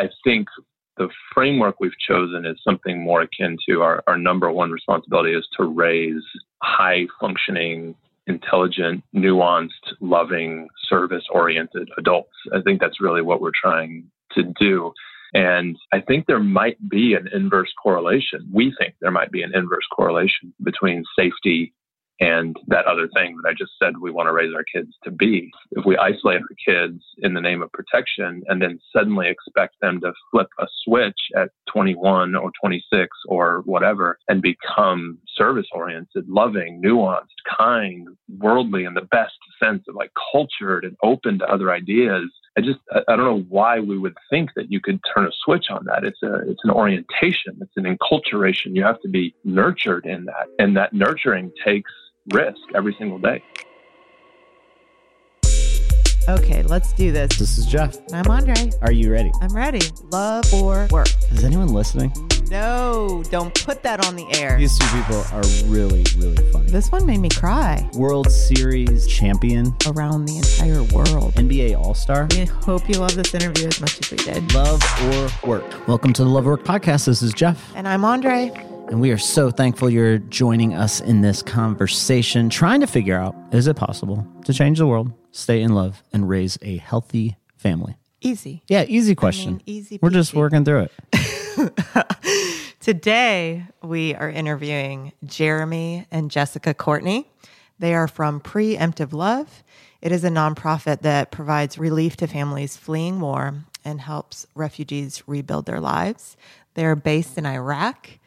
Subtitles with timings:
[0.00, 0.48] I think
[0.96, 5.46] the framework we've chosen is something more akin to our, our number one responsibility is
[5.58, 6.22] to raise
[6.62, 7.94] high functioning,
[8.26, 9.68] intelligent, nuanced,
[10.00, 12.32] loving, service oriented adults.
[12.54, 14.92] I think that's really what we're trying to do.
[15.34, 18.48] And I think there might be an inverse correlation.
[18.50, 21.74] We think there might be an inverse correlation between safety
[22.20, 25.10] and that other thing that I just said we want to raise our kids to
[25.10, 25.50] be.
[25.72, 30.00] If we isolate our kids in the name of protection and then suddenly expect them
[30.02, 36.82] to flip a switch at 21 or 26 or whatever and become service oriented, loving,
[36.84, 37.26] nuanced,
[37.58, 38.08] kind,
[38.38, 42.80] worldly in the best sense of like cultured and open to other ideas, I just
[43.08, 46.04] I don't know why we would think that you could turn a switch on that.
[46.04, 47.58] It's a it's an orientation.
[47.60, 48.74] It's an enculturation.
[48.74, 51.92] You have to be nurtured in that, and that nurturing takes
[52.32, 53.42] risk every single day.
[56.28, 57.38] Okay, let's do this.
[57.38, 57.96] This is Jeff.
[58.12, 58.70] I'm Andre.
[58.82, 59.32] Are you ready?
[59.40, 59.80] I'm ready.
[60.12, 61.08] Love or work?
[61.32, 62.12] Is anyone listening?
[62.50, 64.58] No, don't put that on the air.
[64.58, 66.70] These two people are really, really funny.
[66.70, 67.88] This one made me cry.
[67.94, 71.34] World Series champion, Around the entire world.
[71.34, 72.28] NBA All Star.
[72.32, 74.52] We hope you love this interview as much as we did.
[74.54, 75.88] Love or work.
[75.88, 77.06] Welcome to the Love or Work Podcast.
[77.06, 77.72] This is Jeff.
[77.74, 78.52] And I'm Andre.
[78.90, 83.36] And we are so thankful you're joining us in this conversation, trying to figure out
[83.52, 87.96] is it possible to change the world, stay in love, and raise a healthy family?
[88.20, 88.64] Easy.
[88.66, 89.52] Yeah, easy question.
[89.52, 91.72] mean, easy We're just working through it.
[92.80, 97.30] Today, we are interviewing Jeremy and Jessica Courtney.
[97.78, 99.62] They are from Preemptive Love.
[100.02, 103.54] It is a nonprofit that provides relief to families fleeing war
[103.84, 106.36] and helps refugees rebuild their lives.
[106.74, 108.18] They're based in Iraq,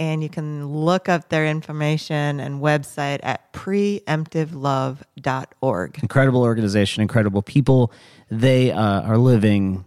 [0.00, 5.98] and you can look up their information and website at preemptivelove.org.
[6.02, 7.92] incredible organization, incredible people.
[8.30, 9.84] They uh, are living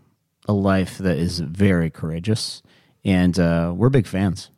[0.47, 2.61] a life that is very courageous,
[3.03, 4.52] and uh, we're big fans.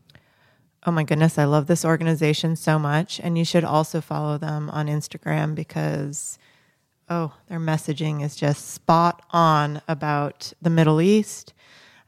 [0.85, 3.21] Oh my goodness, I love this organization so much.
[3.21, 6.37] And you should also follow them on Instagram because,
[7.09, 11.53] oh, their messaging is just spot on about the Middle East,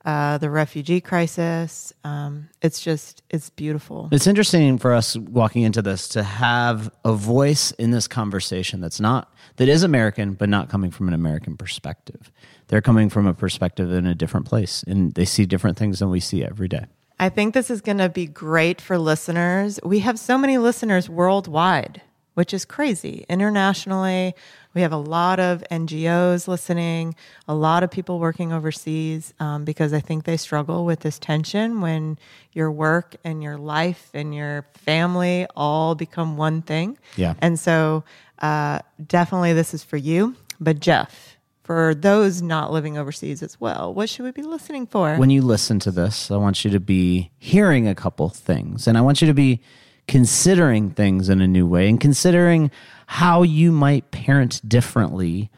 [0.08, 1.92] uh, the refugee crisis.
[2.06, 4.08] Um, it's just, it's beautiful.
[4.14, 9.02] It's interesting for us walking into this to have a voice in this conversation that's
[9.02, 12.32] not that is American, but not coming from an American perspective.
[12.70, 16.10] They're coming from a perspective in a different place, and they see different things than
[16.10, 16.86] we see every day.
[17.20, 19.78] I think this is going to be great for listeners.
[19.84, 22.02] We have so many listeners worldwide,
[22.38, 23.26] which is crazy.
[23.30, 24.36] Internationally,
[24.76, 27.16] we have a lot of NGOs listening,
[27.48, 31.82] a lot of people working overseas um, because I think they struggle with this tension
[31.82, 32.20] when
[32.54, 37.00] your work and your life and your family all become one thing.
[37.16, 37.34] Yeah.
[37.42, 38.04] And so,
[38.38, 40.36] uh, definitely, this is for you.
[40.60, 45.16] But, Jeff, for those not living overseas as well, what should we be listening for?
[45.16, 48.96] when you listen to this, I want you to be hearing a couple things, and
[48.96, 49.60] I want you to be
[50.08, 52.72] considering things in a new way and considering
[53.08, 55.50] how you might parent differently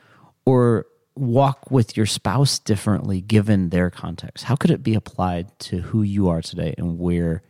[0.45, 4.45] or walk with your spouse differently given their context.
[4.45, 7.43] How could it be applied to who you are today and where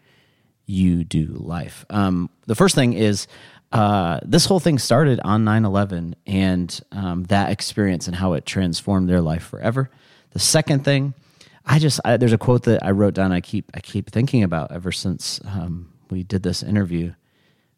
[0.65, 1.85] you do life?
[1.89, 3.27] Um, the first thing is
[3.71, 8.45] uh, this whole thing started on 9 11 and um, that experience and how it
[8.45, 9.89] transformed their life forever.
[10.31, 11.13] The second thing,
[11.65, 13.31] I just I, there's a quote that I wrote down.
[13.31, 17.13] I keep I keep thinking about ever since um, we did this interview.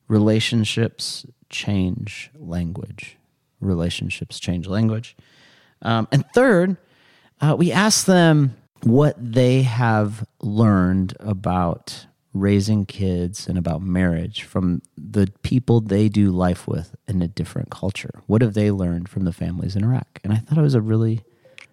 [0.08, 3.18] Relationships change language.
[3.60, 5.16] Relationships change language.
[5.82, 6.78] Um, and third,
[7.40, 14.82] uh, we asked them what they have learned about raising kids and about marriage from
[14.98, 18.22] the people they do life with in a different culture.
[18.28, 20.20] What have they learned from the families in Iraq?
[20.24, 21.22] And I thought it was a really,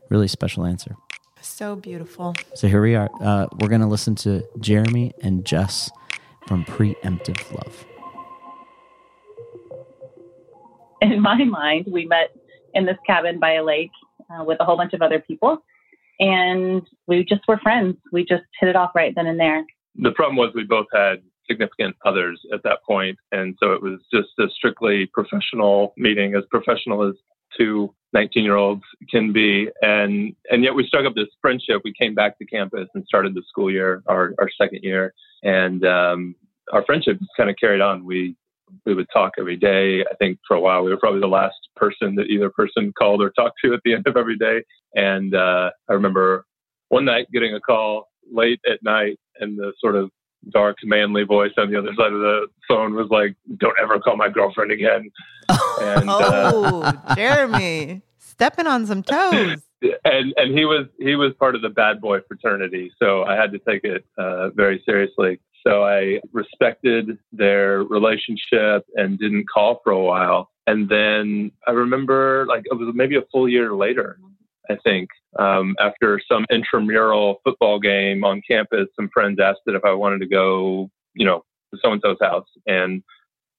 [0.09, 0.97] really special answer.
[1.41, 2.35] so beautiful.
[2.55, 3.09] So here we are.
[3.21, 5.91] Uh, we're going to listen to Jeremy and Jess
[6.48, 7.84] from Preemptive Love.
[11.03, 12.34] in my mind, we met
[12.72, 13.91] in this cabin by a lake
[14.31, 15.62] uh, with a whole bunch of other people,
[16.19, 17.97] and we just were friends.
[18.12, 19.62] We just hit it off right then and there.
[19.97, 21.16] The problem was we both had
[21.47, 26.44] significant others at that point, and so it was just a strictly professional meeting, as
[26.51, 27.15] professional as
[27.59, 29.68] two 19 year olds can be.
[29.83, 31.83] And, and yet we struck up this friendship.
[31.84, 35.12] We came back to campus and started the school year, our, our second year.
[35.43, 36.35] And um,
[36.73, 38.05] our friendship kind of carried on.
[38.05, 38.37] We,
[38.85, 40.01] we would talk every day.
[40.01, 43.23] I think for a while we were probably the last person that either person called
[43.23, 44.63] or talked to at the end of every day.
[44.95, 46.45] And uh, I remember
[46.89, 50.11] one night getting a call late at night and the sort of
[50.51, 54.17] dark, manly voice on the other side of the phone was like, "Don't ever call
[54.17, 55.11] my girlfriend again."
[55.81, 59.63] And uh, Oh, Jeremy, stepping on some toes.
[59.83, 63.53] And and he was he was part of the bad boy fraternity, so I had
[63.53, 65.41] to take it uh, very seriously.
[65.66, 70.51] So I respected their relationship and didn't call for a while.
[70.66, 74.19] And then I remember, like it was maybe a full year later,
[74.71, 75.09] I think,
[75.39, 80.21] um, after some intramural football game on campus, some friends asked it if I wanted
[80.21, 83.03] to go, you know, to so and so's house, and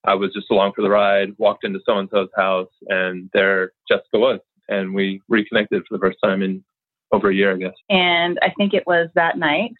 [0.05, 1.35] I was just along for the ride.
[1.37, 4.39] Walked into so and so's house, and there Jessica was,
[4.69, 6.63] and we reconnected for the first time in
[7.11, 7.73] over a year, I guess.
[7.89, 9.73] And I think it was that night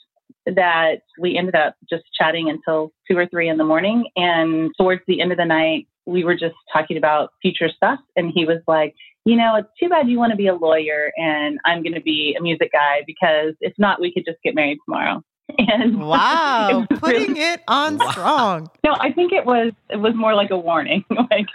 [0.45, 4.05] that we ended up just chatting until two or three in the morning.
[4.15, 7.99] And towards the end of the night, we were just talking about future stuff.
[8.15, 8.95] And he was like,
[9.25, 12.01] you know, it's too bad you want to be a lawyer and I'm going to
[12.01, 15.21] be a music guy because if not, we could just get married tomorrow.
[15.71, 18.11] And wow, it putting really, it on wow.
[18.11, 18.69] strong.
[18.83, 21.05] No, I think it was it was more like a warning.
[21.09, 21.47] like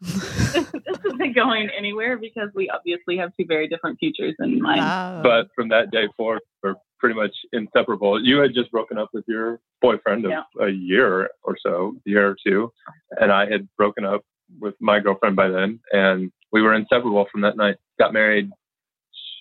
[0.00, 4.80] this, this isn't going anywhere because we obviously have two very different futures in mind.
[4.80, 5.20] Wow.
[5.22, 8.24] But from that day forward, we're pretty much inseparable.
[8.24, 12.28] You had just broken up with your boyfriend of a year or so, a year
[12.28, 12.72] or two,
[13.20, 14.22] and I had broken up
[14.60, 17.76] with my girlfriend by then, and we were inseparable from that night.
[17.98, 18.50] Got married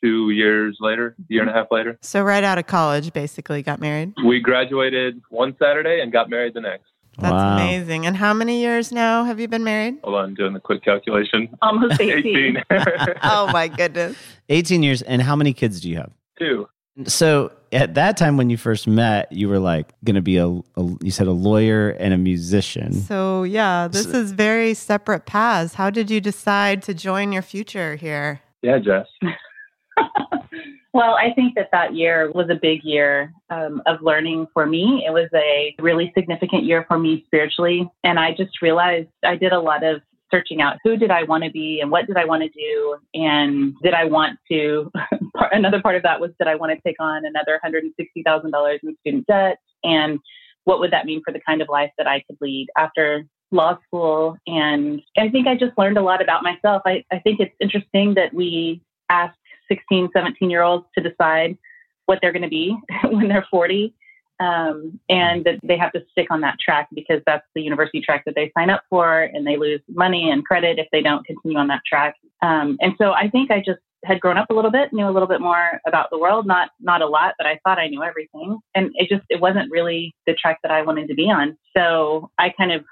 [0.04, 1.60] two years later, year and a mm-hmm.
[1.60, 1.98] half later.
[2.02, 4.14] So right out of college, basically got married.
[4.26, 6.86] We graduated one Saturday and got married the next.
[7.18, 7.56] That's wow.
[7.56, 8.06] amazing.
[8.06, 10.00] And how many years now have you been married?
[10.04, 11.50] Hold on, doing the quick calculation.
[11.62, 12.58] Almost 18.
[12.58, 12.64] 18.
[13.24, 14.18] oh my goodness.
[14.50, 15.02] 18 years.
[15.02, 16.12] And how many kids do you have?
[16.38, 16.68] Two.
[17.08, 20.48] So at that time when you first met, you were like going to be a,
[20.48, 20.64] a,
[21.02, 22.94] you said a lawyer and a musician.
[22.94, 25.74] So yeah, this so, is very separate paths.
[25.74, 28.42] How did you decide to join your future here?
[28.62, 29.08] Yeah, Jess.
[30.94, 35.04] well, I think that that year was a big year um, of learning for me.
[35.06, 37.90] It was a really significant year for me spiritually.
[38.04, 40.02] And I just realized I did a lot of
[40.32, 42.98] searching out who did I want to be and what did I want to do
[43.14, 44.92] and did I want to
[45.52, 49.28] another part of that was did I want to take on another $160,000 in student
[49.28, 50.20] debt and
[50.64, 53.78] what would that mean for the kind of life that I could lead after law
[53.86, 56.82] school and I think I just learned a lot about myself.
[56.86, 59.36] I, I think it's interesting that we ask
[59.68, 61.58] 16, 17 year olds to decide
[62.06, 62.78] what they're going to be
[63.10, 63.94] when they're 40
[64.40, 68.24] um, and that they have to stick on that track because that's the university track
[68.26, 71.58] that they sign up for, and they lose money and credit if they don't continue
[71.58, 72.16] on that track.
[72.42, 75.12] Um, and so I think I just had grown up a little bit, knew a
[75.12, 78.04] little bit more about the world, not not a lot, but I thought I knew
[78.04, 81.58] everything, and it just it wasn't really the track that I wanted to be on.
[81.76, 82.84] So I kind of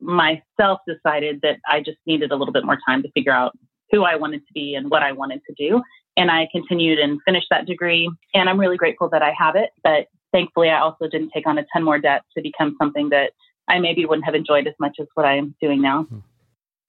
[0.00, 3.52] myself decided that I just needed a little bit more time to figure out
[3.90, 5.82] who I wanted to be and what I wanted to do.
[6.16, 8.10] And I continued and finished that degree.
[8.34, 9.70] And I'm really grateful that I have it.
[9.82, 13.32] But thankfully, I also didn't take on a ton more debt to become something that
[13.68, 16.04] I maybe wouldn't have enjoyed as much as what I am doing now.
[16.04, 16.18] Hmm.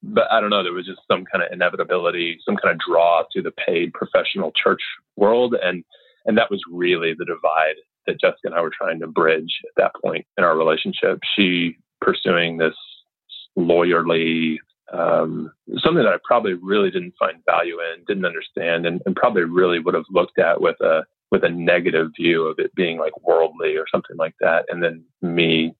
[0.03, 3.23] But I don't know, there was just some kind of inevitability, some kind of draw
[3.33, 4.81] to the paid professional church
[5.15, 5.55] world.
[5.61, 5.83] And,
[6.25, 7.75] and that was really the divide
[8.05, 11.19] that Jessica and I were trying to bridge at that point in our relationship.
[11.35, 12.75] She pursuing this
[13.57, 14.57] lawyerly,
[14.93, 19.43] um, something that I probably really didn't find value in, didn't understand, and, and probably
[19.43, 23.11] really would have looked at with a with a negative view of it being like
[23.21, 24.63] worldly or something like that.
[24.69, 25.75] And then me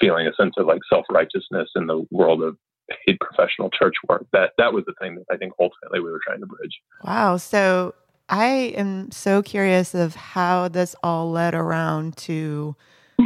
[0.00, 2.56] feeling a sense of like self righteousness in the world of
[2.88, 4.26] paid professional church work.
[4.32, 6.80] That that was the thing that I think ultimately we were trying to bridge.
[7.04, 7.36] Wow.
[7.36, 7.94] So
[8.28, 8.46] I
[8.76, 12.76] am so curious of how this all led around to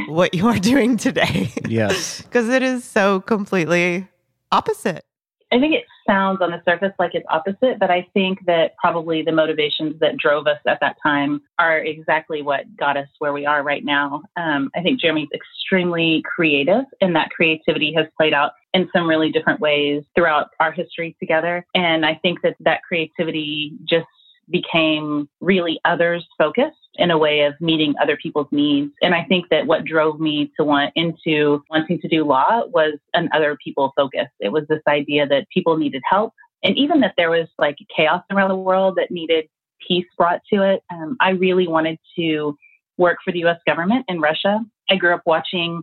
[0.08, 1.52] what you are doing today.
[1.68, 2.22] Yes.
[2.34, 4.08] Because it is so completely
[4.54, 5.04] opposite.
[5.52, 9.22] I think it sounds on the surface like it's opposite, but I think that probably
[9.22, 13.46] the motivations that drove us at that time are exactly what got us where we
[13.46, 14.22] are right now.
[14.36, 19.30] Um, I think Jeremy's extremely creative, and that creativity has played out in some really
[19.30, 21.64] different ways throughout our history together.
[21.74, 24.06] And I think that that creativity just
[24.50, 28.92] became really others focused in a way of meeting other people's needs.
[29.02, 32.98] And I think that what drove me to want into wanting to do law was
[33.14, 34.28] an other people focus.
[34.40, 36.32] It was this idea that people needed help
[36.64, 39.44] and even that there was like chaos around the world that needed
[39.86, 40.82] peace brought to it.
[40.90, 42.56] Um, I really wanted to
[42.96, 44.60] work for the US government in Russia.
[44.88, 45.82] I grew up watching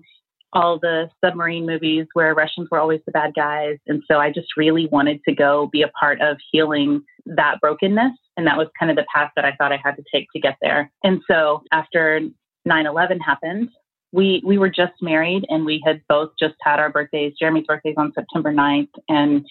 [0.54, 3.78] all the submarine movies where Russians were always the bad guys.
[3.88, 8.14] And so I just really wanted to go be a part of healing that brokenness.
[8.38, 10.40] And that was kind of the path that I thought I had to take to
[10.40, 10.92] get there.
[11.04, 12.22] And so after
[12.66, 13.70] 9 11 happened,
[14.14, 17.34] we, we were just married and we had both just had our birthdays.
[17.40, 18.90] Jeremy's birthday is on September 9th.
[19.10, 19.46] And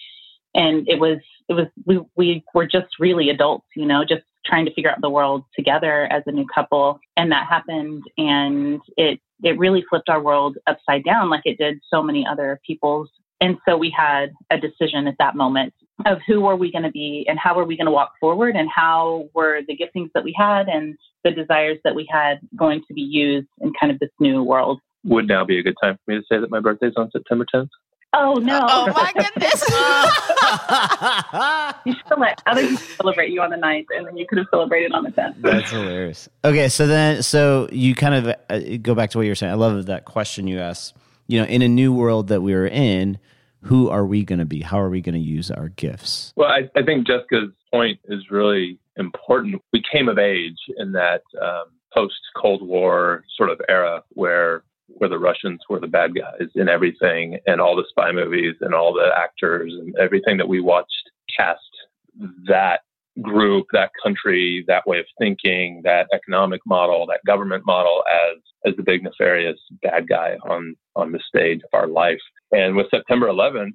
[0.55, 1.19] and it was
[1.49, 5.01] it was we, we were just really adults you know just trying to figure out
[5.01, 10.09] the world together as a new couple and that happened and it it really flipped
[10.09, 13.09] our world upside down like it did so many other people's
[13.41, 15.73] and so we had a decision at that moment
[16.07, 18.57] of who were we going to be and how were we going to walk forward
[18.57, 22.83] and how were the giftings that we had and the desires that we had going
[22.89, 24.81] to be used in kind of this new world.
[25.05, 27.47] Would now be a good time for me to say that my birthday's on September
[27.55, 27.69] 10th?
[28.13, 28.61] Oh no!
[28.69, 29.63] Oh my goodness!
[31.85, 34.49] you should let other people celebrate you on the 9th, and then you could have
[34.51, 35.41] celebrated on the 10th.
[35.41, 36.29] That's hilarious.
[36.45, 39.53] Okay, so then, so you kind of uh, go back to what you were saying.
[39.53, 40.97] I love that question you asked.
[41.29, 43.19] You know, in a new world that we are in,
[43.63, 44.61] who are we going to be?
[44.61, 46.33] How are we going to use our gifts?
[46.37, 49.61] Well, I, I, think Jessica's point is really important.
[49.73, 51.65] We came of age in that um,
[51.95, 56.69] post Cold War sort of era where where the Russians were the bad guys in
[56.69, 61.11] everything, and all the spy movies and all the actors and everything that we watched
[61.37, 61.61] cast
[62.49, 62.81] that
[63.23, 68.77] group, that country, that way of thinking, that economic model, that government model as as
[68.77, 72.21] the big nefarious bad guy on on the stage of our life.
[72.53, 73.73] And with September 11th,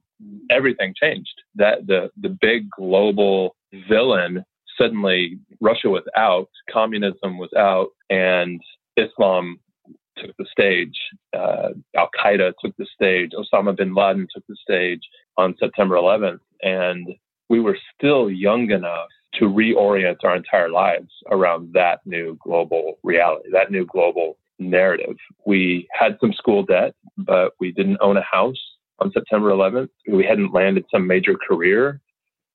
[0.50, 1.42] everything changed.
[1.56, 3.56] That the the big global
[3.90, 4.44] villain
[4.78, 8.62] suddenly Russia was out, communism was out, and
[8.98, 9.60] Islam
[10.18, 10.96] took the stage.
[11.34, 13.32] Uh, Al Qaeda took the stage.
[13.34, 15.02] Osama bin Laden took the stage
[15.38, 16.40] on September 11th.
[16.64, 17.08] And
[17.50, 23.50] we were still young enough to reorient our entire lives around that new global reality,
[23.52, 25.16] that new global narrative.
[25.46, 28.62] We had some school debt, but we didn't own a house
[29.00, 29.90] on September 11th.
[30.08, 32.02] We hadn't landed some major career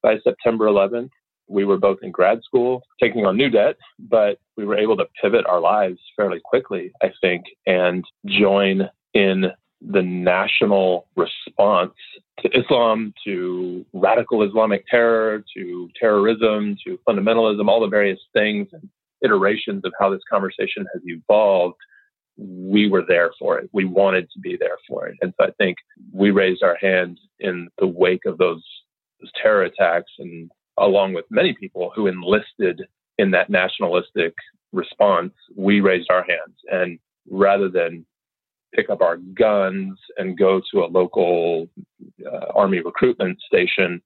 [0.02, 1.11] by September 11th
[1.50, 5.07] we were both in grad school taking on new debt, but we were able to
[5.21, 9.47] pivot our lives fairly quickly, I think, and join in
[9.83, 11.95] the national response
[12.40, 18.88] to Islam, to radical Islamic terror, to terrorism, to fundamentalism, all the various things and
[19.22, 21.76] iterations of how this conversation has evolved.
[22.36, 23.68] We were there for it.
[23.72, 25.16] We wanted to be there for it.
[25.20, 25.76] And so I think
[26.12, 28.62] we raised our hand in the wake of those,
[29.20, 32.82] those terror attacks and along with many people who enlisted
[33.18, 34.34] in that nationalistic
[34.72, 36.56] response, we raised our hands.
[36.72, 36.98] And
[37.28, 38.06] rather than
[38.74, 41.68] pick up our guns and go to a local
[42.24, 44.00] uh, army recruitment station,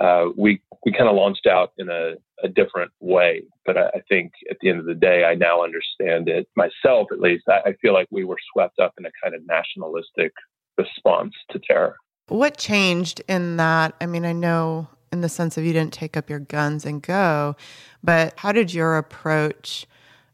[0.00, 2.14] uh, we we kind of launched out in a,
[2.44, 3.42] a different way.
[3.64, 7.08] But I, I, think at the end of the day, I now understand it myself.
[7.10, 10.32] At least I, I feel like we were swept up in a kind of nationalistic
[10.76, 11.96] response to terror.
[12.28, 13.94] What changed in that?
[14.00, 17.00] I mean, I know in the sense of you didn't take up your guns and
[17.02, 17.56] go,
[18.02, 19.86] but how did your approach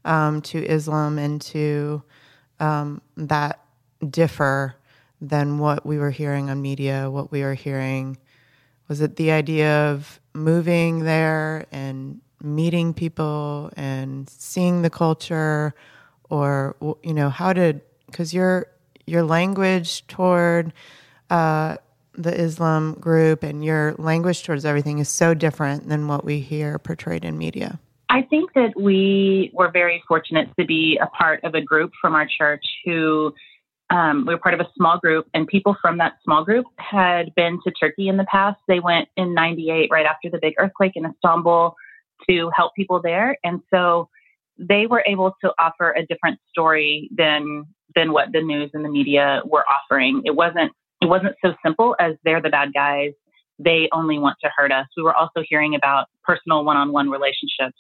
[0.04, 2.02] um, to Islam and to
[2.58, 3.62] um, that
[4.08, 4.74] differ
[5.20, 8.16] than what we were hearing on media, what we were hearing?
[8.90, 15.76] Was it the idea of moving there and meeting people and seeing the culture,
[16.28, 18.66] or you know, how did because your
[19.06, 20.72] your language toward
[21.30, 21.76] uh,
[22.14, 26.76] the Islam group and your language towards everything is so different than what we hear
[26.80, 27.78] portrayed in media?
[28.08, 32.16] I think that we were very fortunate to be a part of a group from
[32.16, 33.32] our church who
[33.90, 37.34] um, we were part of a small group, and people from that small group had
[37.34, 38.58] been to Turkey in the past.
[38.68, 41.74] They went in 98, right after the big earthquake in Istanbul,
[42.28, 43.36] to help people there.
[43.42, 44.08] And so
[44.58, 47.64] they were able to offer a different story than
[47.96, 50.22] than what the news and the media were offering.
[50.24, 53.12] It wasn't it wasn't so simple as they're the bad guys.
[53.58, 54.86] They only want to hurt us.
[54.96, 57.76] We were also hearing about personal one on one relationships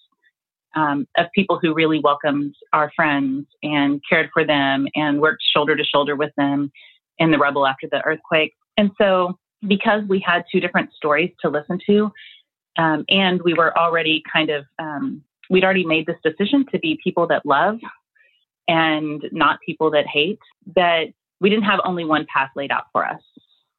[0.74, 5.76] um, of people who really welcomed our friends and cared for them and worked shoulder
[5.76, 6.70] to shoulder with them
[7.18, 8.54] in the rubble after the earthquake.
[8.76, 12.10] And so, because we had two different stories to listen to,
[12.78, 16.98] um, and we were already kind of, um, we'd already made this decision to be
[17.02, 17.78] people that love
[18.68, 20.38] and not people that hate,
[20.76, 21.06] that
[21.40, 23.20] we didn't have only one path laid out for us.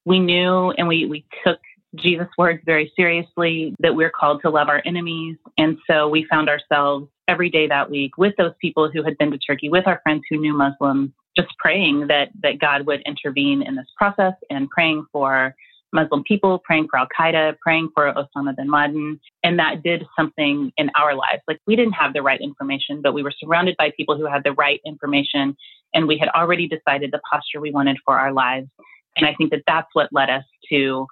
[0.06, 1.60] We knew and we, we took
[1.96, 5.38] Jesus' words very seriously that we're called to love our enemies.
[5.58, 9.32] And so we found ourselves every day that week with those people who had been
[9.32, 13.62] to Turkey, with our friends who knew Muslims, just praying that, that God would intervene
[13.62, 15.56] in this process and praying for
[15.94, 19.20] Muslim people, praying for Al Qaeda, praying for Osama bin Laden.
[19.44, 21.42] And that did something in our lives.
[21.48, 24.44] Like we didn't have the right information, but we were surrounded by people who had
[24.44, 25.56] the right information.
[25.94, 28.70] And we had already decided the posture we wanted for our lives.
[29.18, 31.06] And I think that that's what led us to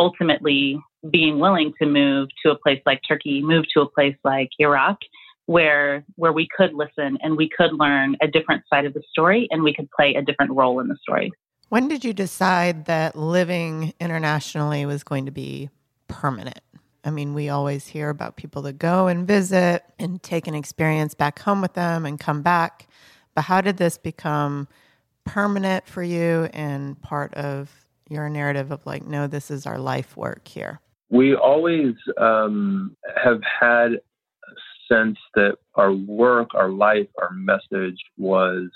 [0.00, 0.80] ultimately
[1.10, 4.96] being willing to move to a place like Turkey, move to a place like Iraq,
[5.46, 9.46] where where we could listen and we could learn a different side of the story
[9.50, 11.30] and we could play a different role in the story.
[11.68, 15.70] When did you decide that living internationally was going to be
[16.08, 16.60] permanent?
[17.04, 21.14] I mean, we always hear about people that go and visit and take an experience
[21.14, 22.88] back home with them and come back.
[23.34, 24.66] But how did this become
[25.24, 30.16] permanent for you and part of your narrative of like, no, this is our life
[30.16, 30.80] work here?
[31.10, 38.70] we always um, have had a sense that our work, our life, our message was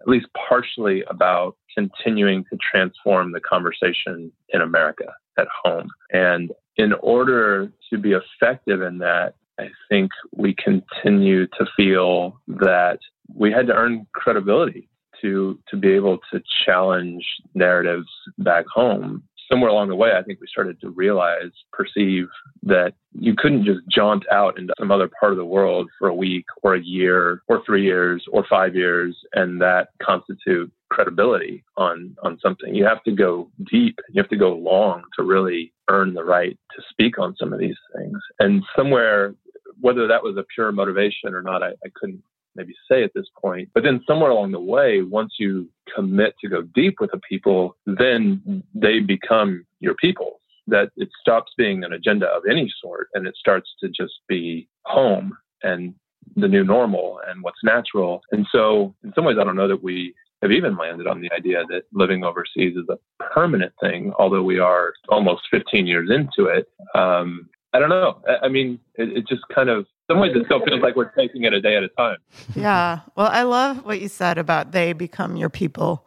[0.00, 5.88] at least partially about continuing to transform the conversation in America at home.
[6.12, 12.98] And in order to be effective in that, I think we continue to feel that
[13.32, 14.88] we had to earn credibility
[15.22, 17.24] to to be able to challenge
[17.54, 18.08] narratives
[18.38, 22.28] back home somewhere along the way, I think we started to realize, perceive
[22.62, 26.14] that you couldn't just jaunt out into some other part of the world for a
[26.14, 32.16] week or a year or three years or five years and that constitute credibility on
[32.22, 32.74] on something.
[32.74, 33.98] You have to go deep.
[34.10, 37.58] You have to go long to really earn the right to speak on some of
[37.58, 38.18] these things.
[38.38, 39.34] And somewhere,
[39.80, 42.22] whether that was a pure motivation or not, I, I couldn't
[42.54, 43.68] maybe say at this point.
[43.74, 47.76] But then somewhere along the way, once you commit to go deep with the people,
[47.86, 50.40] then they become your people.
[50.66, 54.68] That it stops being an agenda of any sort and it starts to just be
[54.84, 55.94] home and
[56.36, 58.22] the new normal and what's natural.
[58.30, 61.30] And so, in some ways, I don't know that we have even landed on the
[61.32, 66.48] idea that living overseas is a permanent thing, although we are almost 15 years into
[66.48, 66.66] it.
[66.94, 68.20] Um, I don't know.
[68.28, 71.10] I, I mean, it, it, just kind of some ways it still feels like we're
[71.12, 72.16] taking it a day at a time.
[72.56, 73.00] Yeah.
[73.16, 76.04] Well, I love what you said about they become your people.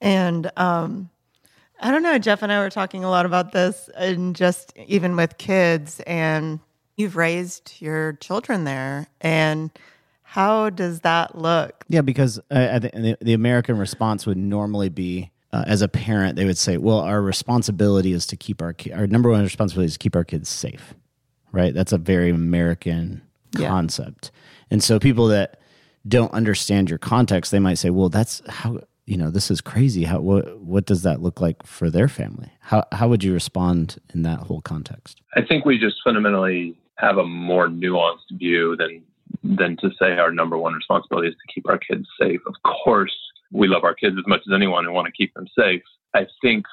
[0.00, 1.10] And um,
[1.80, 5.16] I don't know, Jeff and I were talking a lot about this and just even
[5.16, 6.60] with kids and
[6.96, 9.70] you've raised your children there and
[10.22, 11.84] how does that look?
[11.88, 16.36] Yeah, because I, I the, the American response would normally be uh, as a parent,
[16.36, 19.92] they would say, "Well, our responsibility is to keep our our number one responsibility is
[19.94, 20.94] to keep our kids safe."
[21.52, 21.74] Right?
[21.74, 23.22] That's a very American
[23.58, 23.68] yeah.
[23.68, 24.30] concept.
[24.70, 25.58] And so people that
[26.06, 30.04] don't understand your context, they might say, "Well, that's how you know this is crazy.
[30.04, 32.50] How what what does that look like for their family?
[32.60, 37.18] How how would you respond in that whole context?" I think we just fundamentally have
[37.18, 39.02] a more nuanced view than
[39.42, 42.40] than to say our number one responsibility is to keep our kids safe.
[42.46, 43.14] Of course,
[43.52, 45.82] we love our kids as much as anyone and want to keep them safe.
[46.14, 46.64] I think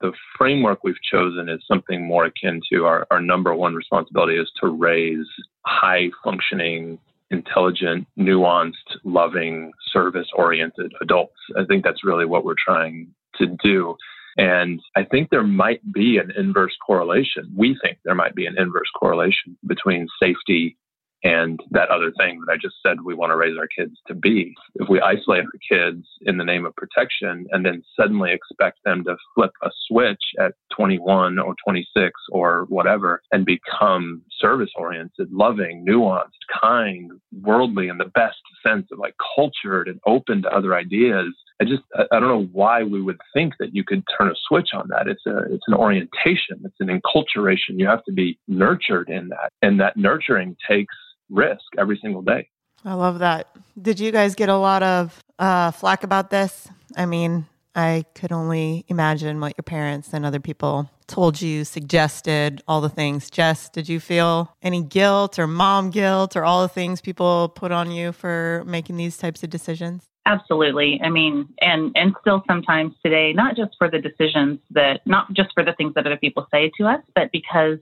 [0.00, 4.50] the framework we've chosen is something more akin to our, our number one responsibility is
[4.60, 5.26] to raise
[5.64, 6.98] high functioning,
[7.30, 8.72] intelligent, nuanced,
[9.04, 11.36] loving, service oriented adults.
[11.58, 13.96] I think that's really what we're trying to do.
[14.36, 17.50] And I think there might be an inverse correlation.
[17.56, 20.76] We think there might be an inverse correlation between safety
[21.24, 24.14] and that other thing that I just said we want to raise our kids to
[24.14, 24.54] be.
[24.76, 29.04] If we isolate our kids in the name of protection and then suddenly expect them
[29.04, 35.84] to flip a switch at 21 or 26 or whatever and become service oriented, loving,
[35.88, 36.30] nuanced,
[36.62, 41.64] kind, worldly in the best sense of like cultured and open to other ideas, I
[41.64, 44.88] just I don't know why we would think that you could turn a switch on
[44.88, 45.08] that.
[45.08, 46.62] It's a it's an orientation.
[46.64, 47.78] It's an enculturation.
[47.78, 50.94] You have to be nurtured in that, and that nurturing takes
[51.30, 52.48] risk every single day.
[52.84, 53.48] I love that.
[53.80, 56.68] Did you guys get a lot of uh, flack about this?
[56.96, 62.62] I mean, I could only imagine what your parents and other people told you, suggested,
[62.66, 63.30] all the things.
[63.30, 67.72] Jess, did you feel any guilt or mom guilt or all the things people put
[67.72, 70.04] on you for making these types of decisions?
[70.26, 71.00] Absolutely.
[71.02, 75.50] I mean, and and still sometimes today, not just for the decisions that, not just
[75.54, 77.78] for the things that other people say to us, but because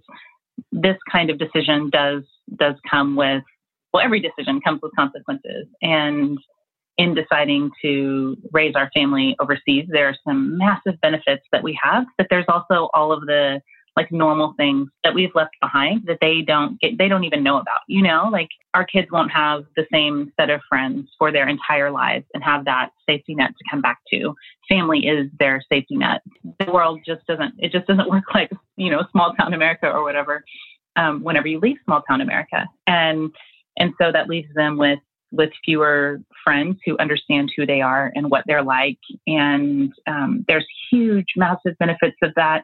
[0.73, 2.23] this kind of decision does
[2.57, 3.43] does come with
[3.93, 6.39] well every decision comes with consequences and
[6.97, 12.05] in deciding to raise our family overseas there are some massive benefits that we have
[12.19, 13.61] but there's also all of the
[13.97, 17.59] like normal things that we've left behind that they don't get they don't even know
[17.59, 18.29] about you know?
[18.31, 22.43] Like our kids won't have the same set of friends for their entire lives and
[22.43, 24.35] have that safety net to come back to.
[24.69, 26.23] Family is their safety net.
[26.59, 30.03] The world just doesn't it just doesn't work like you know small town america or
[30.03, 30.45] whatever
[30.97, 32.67] um, whenever you leave small town america.
[32.87, 33.31] And
[33.77, 35.01] and so that leaves them with
[35.35, 38.99] with fewer friends who understand who they are and what they're like.
[39.27, 42.63] And um, there's huge massive benefits of that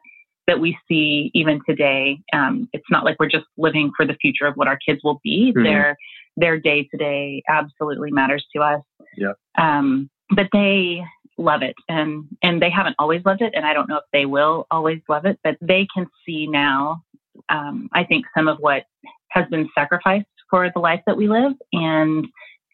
[0.50, 2.18] that we see even today.
[2.32, 5.20] Um, it's not like we're just living for the future of what our kids will
[5.22, 5.52] be.
[5.54, 5.62] Mm-hmm.
[5.62, 5.96] Their
[6.36, 8.82] their day to day absolutely matters to us.
[9.16, 9.32] Yeah.
[9.56, 11.04] Um, but they
[11.38, 14.26] love it, and and they haven't always loved it, and I don't know if they
[14.26, 17.04] will always love it, but they can see now.
[17.48, 18.82] Um, I think some of what
[19.28, 22.26] has been sacrificed for the life that we live, and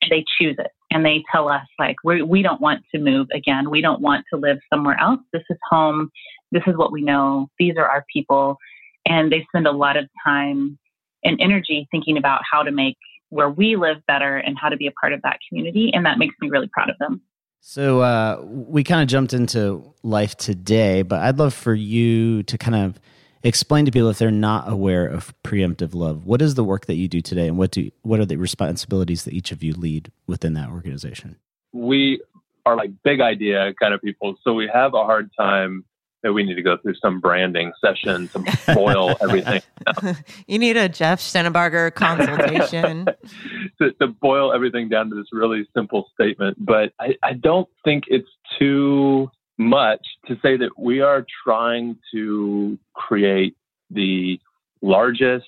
[0.09, 3.71] they choose it and they tell us like we we don't want to move again
[3.71, 6.11] we don't want to live somewhere else this is home
[6.53, 8.59] this is what we know these are our people
[9.05, 10.79] and they spend a lot of time
[11.25, 12.97] and energy thinking about how to make
[13.31, 16.19] where we live better and how to be a part of that community and that
[16.19, 17.21] makes me really proud of them
[17.61, 22.57] so uh, we kind of jumped into life today but i'd love for you to
[22.57, 23.01] kind of
[23.47, 26.27] explain to people if they're not aware of preemptive love.
[26.27, 29.25] What is the work that you do today, and what do what are the responsibilities
[29.25, 31.37] that each of you lead within that organization?
[31.73, 32.21] We
[32.65, 35.96] are like big idea kind of people, so we have a hard time that
[36.33, 39.62] we need to go through some branding session to boil everything.
[40.47, 43.07] you need a Jeff Shinabarger consultation
[43.81, 46.57] to, to, boil everything down to this really simple statement.
[46.65, 52.79] But I, I don't think it's too much to say that we are trying to
[52.95, 53.57] create
[53.91, 54.41] the
[54.83, 55.47] largest,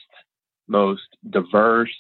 [0.66, 1.94] most diverse,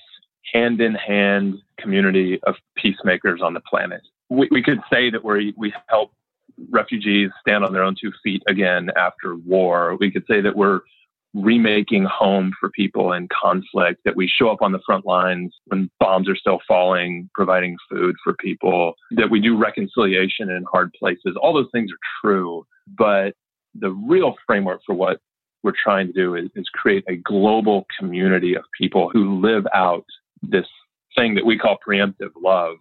[0.52, 4.02] hand in hand community of peacemakers on the planet.
[4.30, 6.12] We, we could say that we we help
[6.70, 9.96] refugees stand on their own two feet again after war.
[9.98, 10.80] We could say that we're
[11.34, 15.90] remaking home for people in conflict, that we show up on the front lines when
[16.00, 21.36] bombs are still falling, providing food for people, that we do reconciliation in hard places.
[21.40, 22.66] All those things are true.
[22.96, 23.34] But
[23.74, 25.20] the real framework for what
[25.62, 30.06] we're trying to do is, is create a global community of people who live out
[30.42, 30.66] this
[31.16, 32.76] thing that we call preemptive love.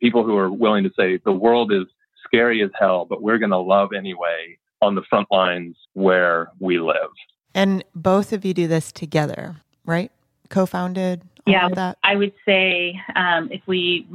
[0.00, 1.84] People who are willing to say the world is
[2.24, 6.78] scary as hell, but we're going to love anyway on the front lines where we
[6.78, 7.10] live.
[7.54, 10.10] And both of you do this together, right?
[10.50, 11.22] Co-founded.
[11.46, 14.08] Yeah, I would say um, if we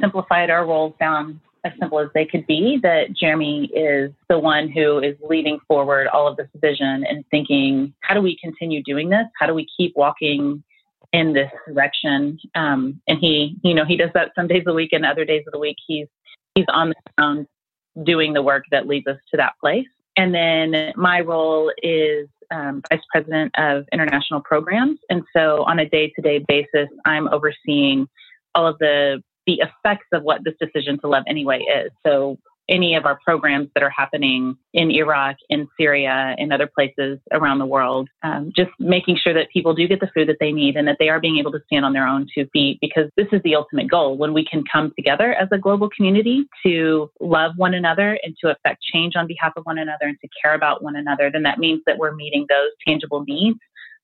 [0.00, 4.68] simplified our roles down as simple as they could be, that Jeremy is the one
[4.68, 9.08] who is leading forward all of this vision and thinking, how do we continue doing
[9.08, 9.26] this?
[9.38, 10.62] How do we keep walking
[11.12, 12.38] in this direction?
[12.54, 15.44] Um, and he, you know, he does that some days a week and other days
[15.46, 16.06] of the week he's
[16.54, 17.46] he's on the ground
[18.02, 19.86] doing the work that leads us to that place.
[20.16, 24.98] And then my role is um, vice president of international programs.
[25.10, 28.08] And so on a day to day basis, I'm overseeing
[28.54, 31.90] all of the the effects of what this decision to love anyway is.
[32.06, 37.18] So any of our programs that are happening in Iraq, in Syria, in other places
[37.32, 38.08] around the world.
[38.22, 40.96] Um, just making sure that people do get the food that they need and that
[40.98, 43.54] they are being able to stand on their own two feet because this is the
[43.54, 44.16] ultimate goal.
[44.16, 48.50] When we can come together as a global community to love one another and to
[48.50, 51.58] affect change on behalf of one another and to care about one another, then that
[51.58, 53.58] means that we're meeting those tangible needs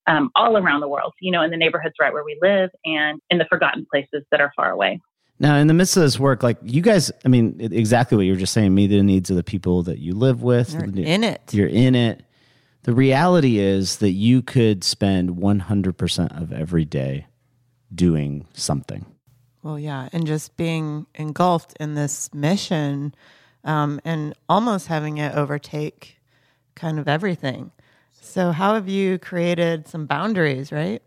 [0.07, 3.21] um, all around the world, you know, in the neighborhoods right where we live and
[3.31, 5.01] in the forgotten places that are far away.
[5.41, 8.33] Now, in the midst of this work, like you guys, I mean, exactly what you
[8.33, 10.75] were just saying, meet the needs of the people that you live with.
[10.75, 11.41] You're in it.
[11.53, 12.23] You're in it.
[12.83, 17.27] The reality is that you could spend 100% of every day
[17.95, 19.07] doing something.
[19.63, 20.11] Well, yeah.
[20.13, 23.15] And just being engulfed in this mission
[23.65, 26.21] um, and almost having it overtake
[26.75, 27.73] kind of everything.
[28.21, 31.03] So, how have you created some boundaries, right?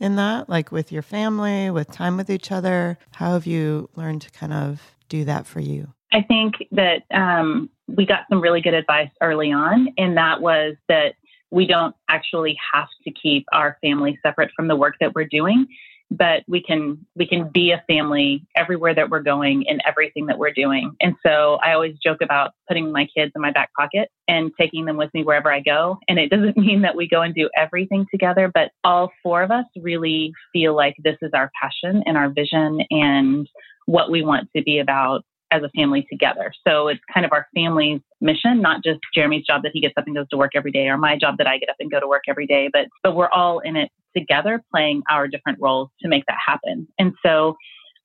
[0.00, 2.98] In that, like with your family, with time with each other?
[3.12, 5.92] How have you learned to kind of do that for you?
[6.12, 10.74] I think that um, we got some really good advice early on, and that was
[10.88, 11.14] that
[11.50, 15.66] we don't actually have to keep our family separate from the work that we're doing
[16.10, 20.38] but we can we can be a family everywhere that we're going in everything that
[20.38, 24.08] we're doing and so i always joke about putting my kids in my back pocket
[24.28, 27.22] and taking them with me wherever i go and it doesn't mean that we go
[27.22, 31.50] and do everything together but all four of us really feel like this is our
[31.60, 33.48] passion and our vision and
[33.86, 36.52] what we want to be about as a family together.
[36.66, 40.04] So it's kind of our family's mission, not just Jeremy's job that he gets up
[40.06, 41.98] and goes to work every day or my job that I get up and go
[41.98, 45.90] to work every day, but but we're all in it together playing our different roles
[46.02, 46.88] to make that happen.
[46.98, 47.56] And so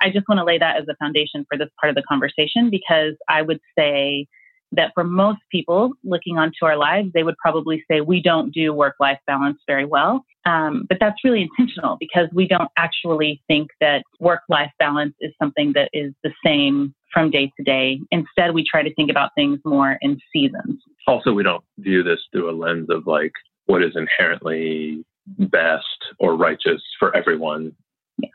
[0.01, 2.69] I just want to lay that as a foundation for this part of the conversation
[2.69, 4.27] because I would say
[4.71, 8.73] that for most people looking onto our lives, they would probably say we don't do
[8.73, 10.25] work life balance very well.
[10.45, 15.31] Um, but that's really intentional because we don't actually think that work life balance is
[15.41, 17.99] something that is the same from day to day.
[18.11, 20.81] Instead, we try to think about things more in seasons.
[21.07, 23.31] Also, we don't view this through a lens of like
[23.65, 25.85] what is inherently best
[26.19, 27.73] or righteous for everyone.
[28.17, 28.29] Yeah.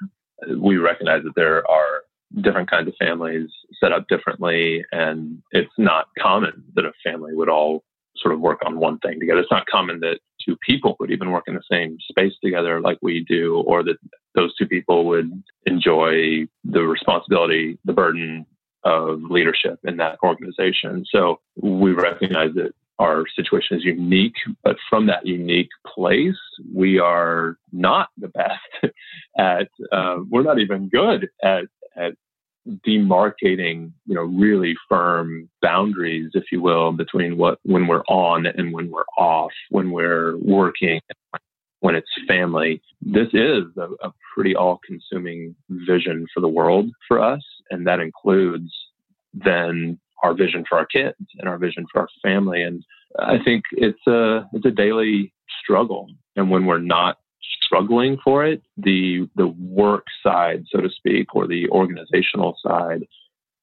[0.56, 2.02] We recognize that there are
[2.40, 3.48] different kinds of families
[3.78, 7.84] set up differently, and it's not common that a family would all
[8.16, 9.40] sort of work on one thing together.
[9.40, 12.98] It's not common that two people would even work in the same space together like
[13.02, 13.96] we do, or that
[14.34, 15.30] those two people would
[15.66, 18.46] enjoy the responsibility, the burden
[18.84, 21.04] of leadership in that organization.
[21.12, 26.36] So we recognize that our situation is unique, but from that unique place,
[26.74, 28.60] we are not the best
[29.38, 31.64] at, uh, we're not even good at,
[31.96, 32.12] at
[32.86, 38.72] demarcating, you know, really firm boundaries, if you will, between what, when we're on and
[38.72, 41.00] when we're off, when we're working,
[41.80, 42.82] when it's family.
[43.00, 47.42] This is a, a pretty all consuming vision for the world for us.
[47.70, 48.70] And that includes
[49.32, 52.62] then our vision for our kids and our vision for our family.
[52.62, 52.84] And
[53.18, 56.08] I think it's a it's a daily struggle.
[56.36, 57.18] And when we're not
[57.62, 63.06] struggling for it, the the work side, so to speak, or the organizational side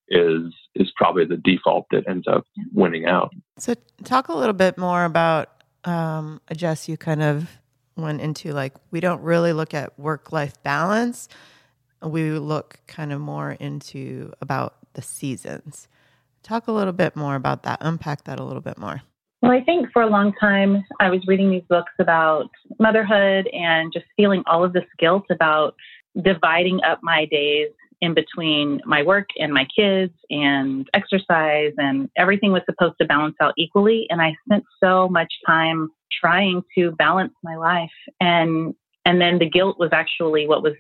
[0.10, 3.32] is is probably the default that ends up winning out.
[3.58, 5.50] So talk a little bit more about
[5.84, 6.88] um, Jess.
[6.88, 7.50] You kind of
[7.96, 11.28] went into like we don't really look at work life balance.
[12.02, 15.88] We look kind of more into about the seasons.
[16.44, 17.80] Talk a little bit more about that.
[17.82, 19.02] Unpack that a little bit more.
[19.42, 23.94] Well, I think for a long time I was reading these books about motherhood and
[23.94, 25.76] just feeling all of this guilt about
[26.22, 27.70] dividing up my days
[28.02, 33.36] in between my work and my kids and exercise and everything was supposed to balance
[33.42, 39.22] out equally and I spent so much time trying to balance my life and and
[39.22, 40.74] then the guilt was actually what was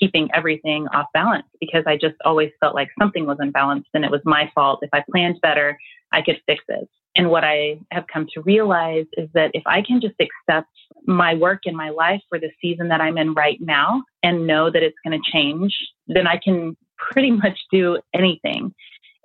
[0.00, 4.10] keeping everything off balance because I just always felt like something was unbalanced and it
[4.10, 4.80] was my fault.
[4.82, 5.78] If I planned better,
[6.12, 6.88] I could fix it.
[7.16, 10.68] And what I have come to realize is that if I can just accept
[11.06, 14.70] my work and my life for the season that I'm in right now and know
[14.70, 18.72] that it's going to change, then I can pretty much do anything.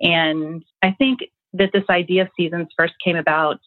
[0.00, 1.20] And I think
[1.54, 3.60] that this idea of seasons first came about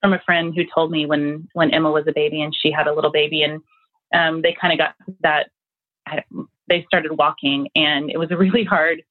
[0.00, 2.86] from a friend who told me when when Emma was a baby and she had
[2.86, 3.60] a little baby and
[4.14, 5.48] um, they kind of got that
[6.68, 9.02] they started walking and it was a really hard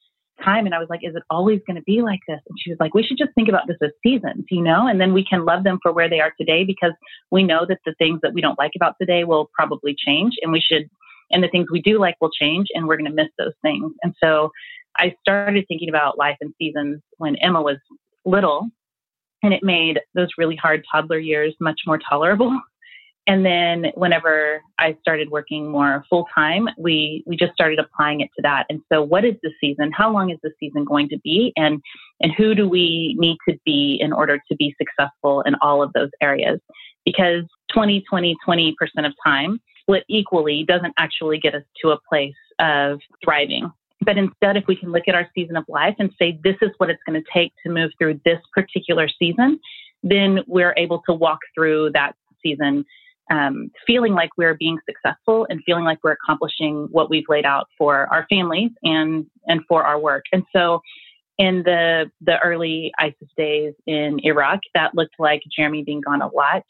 [0.44, 2.40] time and I was like, is it always going to be like this?
[2.48, 5.00] And she was like, we should just think about this as seasons, you know, and
[5.00, 6.94] then we can love them for where they are today because
[7.32, 10.52] we know that the things that we don't like about today will probably change and
[10.52, 10.90] we should,
[11.32, 13.94] and the things we do like will change and we're going to miss those things.
[14.02, 14.52] And so
[14.98, 17.78] I started thinking about life and seasons when Emma was
[18.26, 18.70] little
[19.44, 22.60] and it made those really hard toddler years much more tolerable
[23.26, 28.30] and then whenever I started working more full time, we we just started applying it
[28.36, 28.66] to that.
[28.70, 29.92] And so what is the season?
[29.94, 31.54] How long is the season going to be?
[31.56, 31.82] And
[32.20, 35.94] and who do we need to be in order to be successful in all of
[35.94, 36.60] those areas?
[37.06, 38.72] Because 20, 20, 20%
[39.06, 43.72] of time split equally doesn't actually get us to a place of thriving.
[44.02, 46.72] But instead, if we can look at our season of life and say, this is
[46.78, 49.60] what it's going to take to move through this particular season,
[50.02, 52.86] then we're able to walk through that season
[53.32, 57.68] um, feeling like we're being successful and feeling like we're accomplishing what we've laid out
[57.78, 60.26] for our families and and for our work.
[60.32, 60.82] And so,
[61.38, 66.28] in the the early ISIS days in Iraq, that looked like Jeremy being gone a
[66.28, 66.64] lot.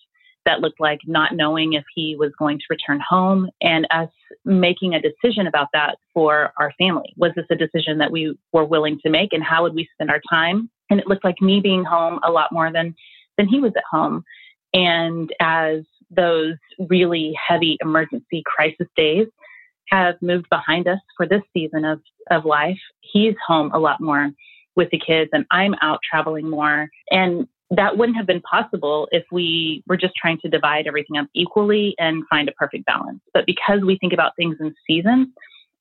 [0.46, 4.10] That looked like not knowing if he was going to return home, and us
[4.46, 7.14] making a decision about that for our family.
[7.16, 10.12] Was this a decision that we were willing to make, and how would we spend
[10.12, 10.70] our time?
[10.90, 12.94] And it looked like me being home a lot more than
[13.38, 14.24] than he was at home.
[14.74, 16.56] And as those
[16.90, 19.28] really heavy emergency crisis days
[19.90, 22.00] have moved behind us for this season of,
[22.32, 22.80] of life.
[23.02, 24.32] He's home a lot more
[24.76, 26.90] with the kids, and I'm out traveling more.
[27.12, 31.28] And that wouldn't have been possible if we were just trying to divide everything up
[31.34, 33.20] equally and find a perfect balance.
[33.34, 35.28] But because we think about things in seasons,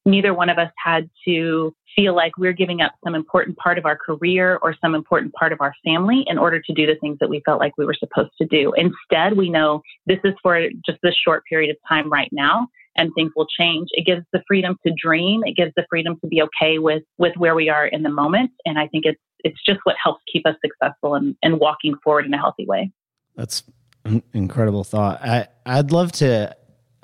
[0.05, 3.85] neither one of us had to feel like we're giving up some important part of
[3.85, 7.19] our career or some important part of our family in order to do the things
[7.21, 8.73] that we felt like we were supposed to do.
[8.77, 13.11] Instead, we know this is for just this short period of time right now and
[13.15, 13.89] things will change.
[13.93, 15.43] It gives the freedom to dream.
[15.45, 18.51] It gives the freedom to be okay with with where we are in the moment.
[18.65, 22.27] And I think it's it's just what helps keep us successful and, and walking forward
[22.27, 22.93] in a healthy way.
[23.35, 23.65] That's
[24.05, 25.21] an incredible thought.
[25.23, 26.55] I, I'd love to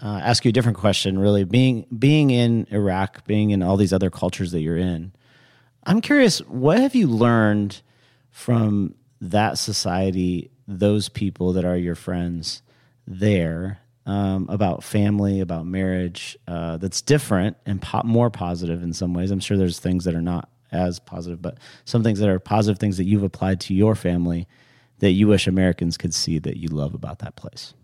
[0.03, 1.19] uh, ask you a different question.
[1.19, 5.13] Really, being being in Iraq, being in all these other cultures that you're in,
[5.85, 6.39] I'm curious.
[6.41, 7.83] What have you learned
[8.31, 12.63] from that society, those people that are your friends
[13.07, 19.13] there, um, about family, about marriage, uh, that's different and po- more positive in some
[19.13, 19.31] ways.
[19.31, 22.79] I'm sure there's things that are not as positive, but some things that are positive
[22.79, 24.47] things that you've applied to your family
[25.01, 27.75] that you wish Americans could see that you love about that place.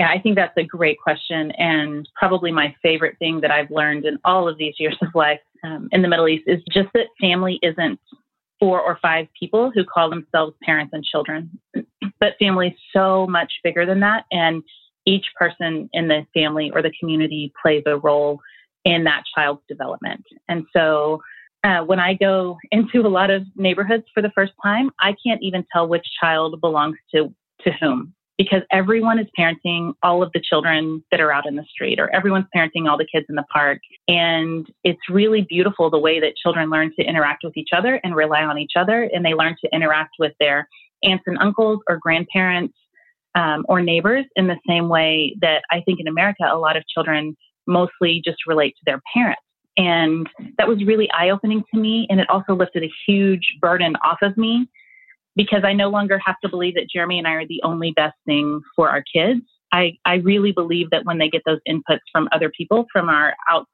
[0.00, 1.50] Yeah, I think that's a great question.
[1.58, 5.40] And probably my favorite thing that I've learned in all of these years of life
[5.62, 8.00] um, in the Middle East is just that family isn't
[8.58, 11.50] four or five people who call themselves parents and children,
[12.18, 14.24] but family is so much bigger than that.
[14.32, 14.62] And
[15.04, 18.40] each person in the family or the community plays a role
[18.86, 20.24] in that child's development.
[20.48, 21.20] And so
[21.62, 25.42] uh, when I go into a lot of neighborhoods for the first time, I can't
[25.42, 27.34] even tell which child belongs to
[27.64, 31.64] to whom because everyone is parenting all of the children that are out in the
[31.64, 33.80] street or everyone's parenting all the kids in the park.
[34.08, 38.16] And it's really beautiful the way that children learn to interact with each other and
[38.16, 39.10] rely on each other.
[39.12, 40.66] And they learn to interact with their
[41.02, 42.72] aunts and uncles or grandparents
[43.34, 46.84] um, or neighbors in the same way that I think in America, a lot of
[46.88, 49.42] children mostly just relate to their parents.
[49.76, 50.26] And
[50.56, 52.06] that was really eye opening to me.
[52.08, 54.66] And it also lifted a huge burden off of me
[55.40, 58.16] because I no longer have to believe that Jeremy and I are the only best
[58.26, 59.40] thing for our kids.
[59.72, 63.32] I, I really believe that when they get those inputs from other people, from our
[63.48, 63.66] out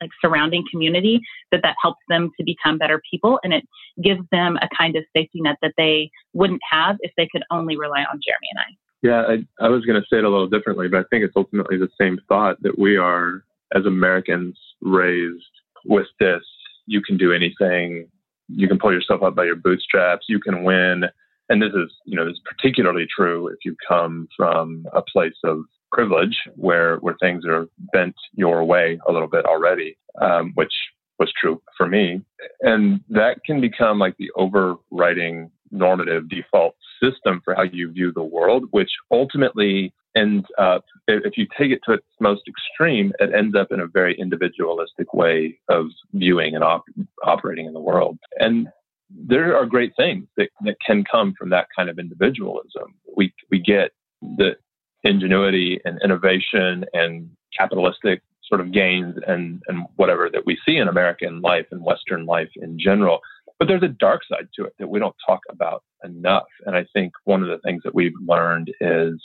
[0.00, 1.20] like surrounding community,
[1.52, 3.62] that that helps them to become better people, and it
[4.02, 7.76] gives them a kind of safety net that they wouldn't have if they could only
[7.76, 8.76] rely on Jeremy and I.
[9.02, 9.22] Yeah,
[9.60, 11.78] I, I was going to say it a little differently, but I think it's ultimately
[11.78, 13.44] the same thought that we are,
[13.76, 15.44] as Americans, raised
[15.84, 16.42] with this.
[16.86, 18.08] You can do anything.
[18.48, 20.26] You can pull yourself up by your bootstraps.
[20.28, 21.04] You can win.
[21.48, 25.36] And this is, you know, this is particularly true if you come from a place
[25.44, 30.72] of privilege where where things are bent your way a little bit already, um, which
[31.18, 32.22] was true for me.
[32.62, 38.22] And that can become like the overriding normative default system for how you view the
[38.22, 43.34] world, which ultimately ends up, uh, if you take it to its most extreme, it
[43.34, 46.84] ends up in a very individualistic way of viewing and op-
[47.24, 48.18] operating in the world.
[48.38, 48.68] And
[49.10, 52.94] there are great things that, that can come from that kind of individualism.
[53.16, 53.90] We, we get
[54.22, 54.56] the
[55.04, 60.88] ingenuity and innovation and capitalistic sort of gains and, and whatever that we see in
[60.88, 63.20] American life and Western life in general.
[63.58, 66.48] But there's a dark side to it that we don't talk about enough.
[66.66, 69.20] And I think one of the things that we've learned is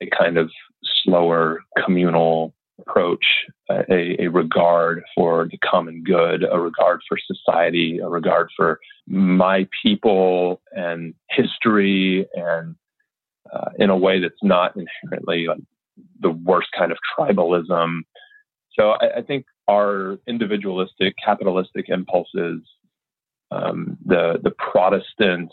[0.00, 0.50] a kind of
[1.04, 3.24] slower communal approach,
[3.70, 9.66] a, a, regard for the common good, a regard for society, a regard for my
[9.82, 12.76] people and history, and
[13.52, 15.58] uh, in a way that's not inherently like
[16.20, 18.00] the worst kind of tribalism.
[18.78, 22.62] So I, I think our individualistic, capitalistic impulses
[23.50, 25.50] um, the the Protestant,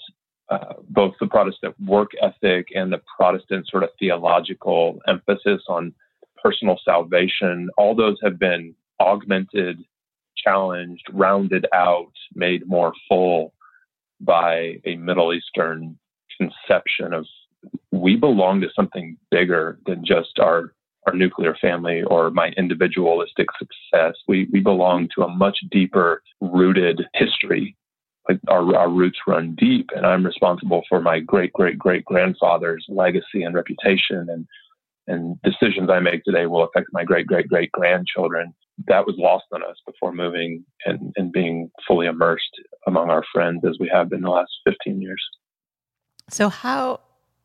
[0.49, 5.93] uh, both the Protestant work ethic and the Protestant sort of theological emphasis on
[6.41, 7.69] personal salvation.
[7.77, 9.83] All those have been augmented,
[10.37, 13.53] challenged, rounded out, made more full
[14.21, 15.97] by a Middle Eastern
[16.37, 17.25] conception of
[17.91, 20.73] we belong to something bigger than just our
[21.07, 24.15] our nuclear family or my individualistic success.
[24.27, 27.75] We we belong to a much deeper rooted history
[28.47, 33.43] our, our roots run deep and I'm responsible for my great great great grandfather's legacy
[33.43, 34.47] and reputation and
[35.07, 38.53] and decisions I make today will affect my great great great grandchildren.
[38.87, 42.43] That was lost on us before moving and, and being fully immersed
[42.87, 45.23] among our friends as we have been the last 15 years.
[46.29, 47.01] So how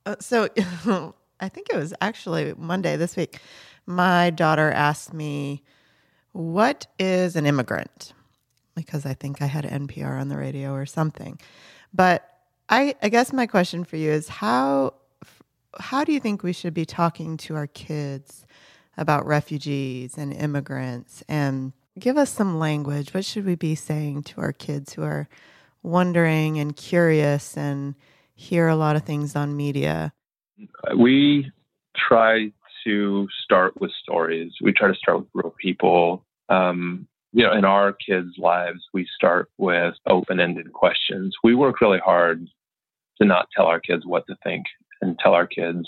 [0.07, 0.49] uh, so
[1.40, 3.38] I think it was actually Monday this week.
[3.87, 5.62] My daughter asked me,
[6.33, 8.14] "What is an immigrant?"
[8.85, 11.38] Because I think I had NPR on the radio or something.
[11.93, 12.29] But
[12.69, 14.95] I, I guess my question for you is how
[15.79, 18.45] how do you think we should be talking to our kids
[18.97, 21.23] about refugees and immigrants?
[21.29, 23.14] And give us some language.
[23.14, 25.29] What should we be saying to our kids who are
[25.83, 27.95] wondering and curious and
[28.35, 30.12] hear a lot of things on media?
[30.97, 31.51] We
[31.97, 32.53] try
[32.85, 34.53] to start with stories.
[34.61, 36.25] We try to start with real people.
[36.49, 41.35] Um, you know, in our kids' lives, we start with open ended questions.
[41.45, 42.47] We work really hard
[43.21, 44.64] to not tell our kids what to think
[45.01, 45.87] and tell our kids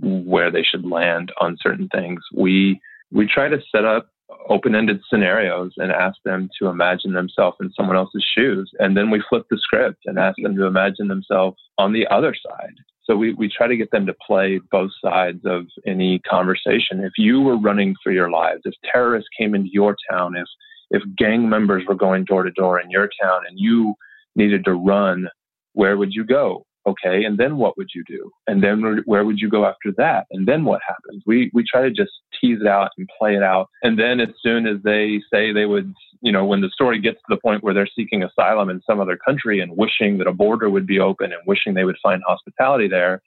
[0.00, 2.20] where they should land on certain things.
[2.34, 4.08] We we try to set up
[4.48, 9.22] open-ended scenarios and ask them to imagine themselves in someone else's shoes and then we
[9.26, 10.48] flip the script and ask mm-hmm.
[10.48, 12.74] them to imagine themselves on the other side
[13.08, 17.02] so we, we try to get them to play both sides of any conversation.
[17.02, 20.46] If you were running for your lives, if terrorists came into your town, if
[20.90, 23.94] if gang members were going door to door in your town and you
[24.36, 25.28] needed to run,
[25.74, 26.64] where would you go?
[26.86, 28.30] Okay, and then what would you do?
[28.46, 30.24] And then where would you go after that?
[30.30, 31.22] And then what happens?
[31.26, 33.68] We we try to just tease it out and play it out.
[33.82, 37.18] And then as soon as they say they would, you know, when the story gets
[37.18, 40.32] to the point where they're seeking asylum in some other country and wishing that a
[40.32, 43.22] border would be open and wishing they would find hospitality there,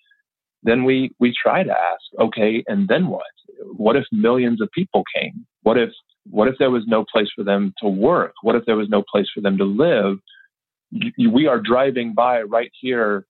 [0.63, 3.23] then we we try to ask, okay, and then what?
[3.75, 5.45] What if millions of people came?
[5.63, 5.89] What if
[6.29, 8.33] what if there was no place for them to work?
[8.41, 10.19] What if there was no place for them to live?
[11.17, 13.25] We are driving by right here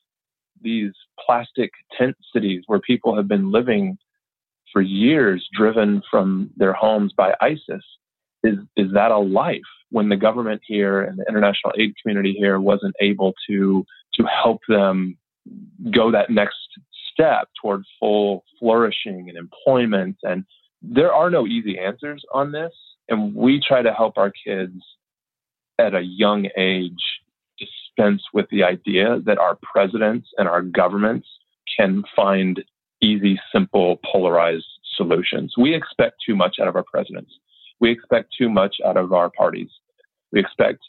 [0.61, 0.91] these
[1.25, 3.97] plastic tent cities where people have been living
[4.73, 7.83] for years, driven from their homes by ISIS.
[8.43, 12.59] Is, is that a life when the government here and the international aid community here
[12.59, 13.85] wasn't able to,
[14.15, 15.17] to help them
[15.93, 16.57] go that next
[17.11, 20.17] step toward full flourishing and employment?
[20.23, 20.45] And
[20.81, 22.71] there are no easy answers on this.
[23.09, 24.81] And we try to help our kids
[25.77, 27.03] at a young age
[27.59, 31.27] dispense with the idea that our presidents and our governments
[31.77, 32.63] can find
[33.01, 34.65] easy, simple, polarized
[34.95, 35.53] solutions.
[35.57, 37.31] We expect too much out of our presidents.
[37.81, 39.69] We expect too much out of our parties.
[40.31, 40.79] We expect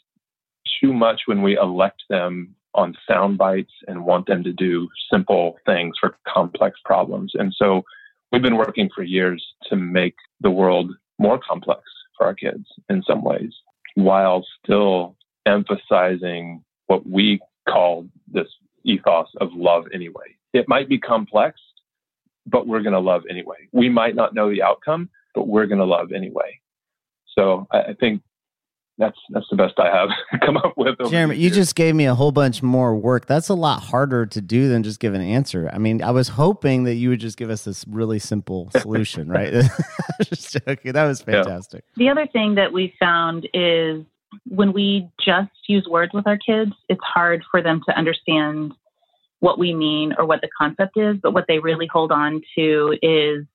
[0.79, 5.57] too much when we elect them on sound bites and want them to do simple
[5.65, 7.33] things for complex problems.
[7.35, 7.83] And so
[8.31, 11.81] we've been working for years to make the world more complex
[12.17, 13.53] for our kids in some ways
[13.95, 15.15] while still
[15.45, 17.39] emphasizing what we
[17.69, 18.47] call this
[18.83, 20.35] ethos of love anyway.
[20.53, 21.59] It might be complex,
[22.45, 23.67] but we're going to love anyway.
[23.71, 26.59] We might not know the outcome, but we're going to love anyway.
[27.37, 28.21] So I, I think
[28.97, 30.09] that's that's the best I have
[30.45, 30.95] come up with.
[31.09, 33.25] Jeremy, you just gave me a whole bunch more work.
[33.25, 35.69] That's a lot harder to do than just give an answer.
[35.73, 39.27] I mean, I was hoping that you would just give us this really simple solution,
[39.27, 39.51] right?
[40.21, 40.93] just joking.
[40.93, 41.83] That was fantastic.
[41.95, 42.05] Yeah.
[42.05, 44.03] The other thing that we found is
[44.47, 48.73] when we just use words with our kids, it's hard for them to understand
[49.39, 51.17] what we mean or what the concept is.
[51.21, 53.45] But what they really hold on to is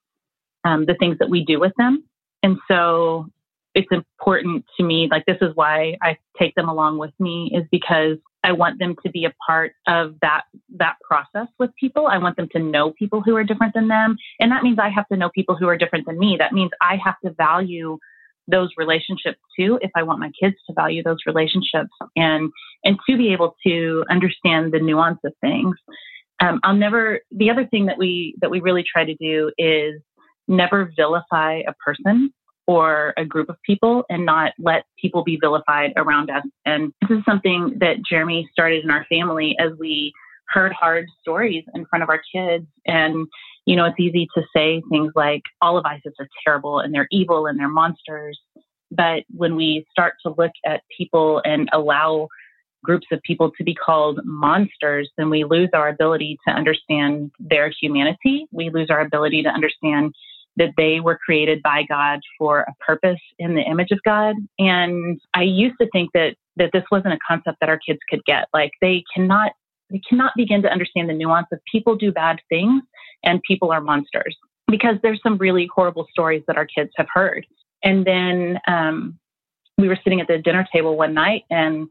[0.64, 2.04] um, the things that we do with them.
[2.42, 3.30] And so
[3.78, 5.06] it's important to me.
[5.08, 8.96] Like, this is why I take them along with me, is because I want them
[9.04, 10.42] to be a part of that
[10.76, 12.08] that process with people.
[12.08, 14.88] I want them to know people who are different than them, and that means I
[14.88, 16.36] have to know people who are different than me.
[16.36, 17.98] That means I have to value
[18.48, 22.50] those relationships too if I want my kids to value those relationships and
[22.82, 25.76] and to be able to understand the nuance of things.
[26.40, 27.20] Um, I'll never.
[27.30, 30.00] The other thing that we that we really try to do is
[30.48, 32.32] never vilify a person
[32.68, 36.44] or a group of people and not let people be vilified around us.
[36.66, 40.12] And this is something that Jeremy started in our family as we
[40.48, 42.66] heard hard stories in front of our kids.
[42.86, 43.26] And,
[43.64, 47.08] you know, it's easy to say things like all of ISIS are terrible and they're
[47.10, 48.38] evil and they're monsters.
[48.90, 52.28] But when we start to look at people and allow
[52.84, 57.72] groups of people to be called monsters, then we lose our ability to understand their
[57.80, 58.46] humanity.
[58.52, 60.14] We lose our ability to understand
[60.56, 64.34] that they were created by God for a purpose in the image of God.
[64.58, 68.24] And I used to think that that this wasn't a concept that our kids could
[68.24, 68.48] get.
[68.52, 69.52] Like they cannot
[69.90, 72.82] they cannot begin to understand the nuance of people do bad things
[73.24, 74.36] and people are monsters
[74.70, 77.46] because there's some really horrible stories that our kids have heard.
[77.82, 79.18] And then um,
[79.78, 81.88] we were sitting at the dinner table one night and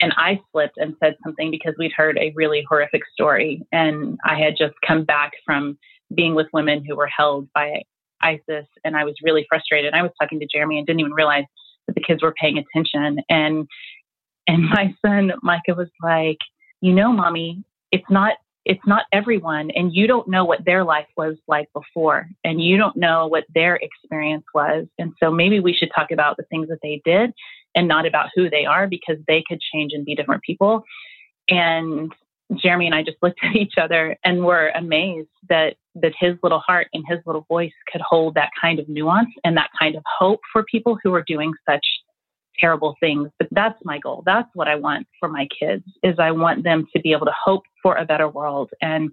[0.00, 4.38] and I slipped and said something because we'd heard a really horrific story and I
[4.38, 5.76] had just come back from
[6.14, 7.82] being with women who were held by
[8.22, 9.94] ISIS, and I was really frustrated.
[9.94, 11.44] I was talking to Jeremy and didn't even realize
[11.86, 13.18] that the kids were paying attention.
[13.28, 13.66] And
[14.46, 16.38] and my son Micah was like,
[16.80, 17.62] you know, mommy,
[17.92, 22.28] it's not it's not everyone, and you don't know what their life was like before,
[22.44, 24.86] and you don't know what their experience was.
[24.98, 27.32] And so maybe we should talk about the things that they did
[27.74, 30.84] and not about who they are because they could change and be different people.
[31.48, 32.12] And
[32.56, 36.60] Jeremy and I just looked at each other and were amazed that that his little
[36.60, 40.02] heart and his little voice could hold that kind of nuance and that kind of
[40.18, 41.84] hope for people who are doing such
[42.58, 43.30] terrible things.
[43.38, 44.22] But that's my goal.
[44.24, 47.34] That's what I want for my kids is I want them to be able to
[47.44, 49.10] hope for a better world and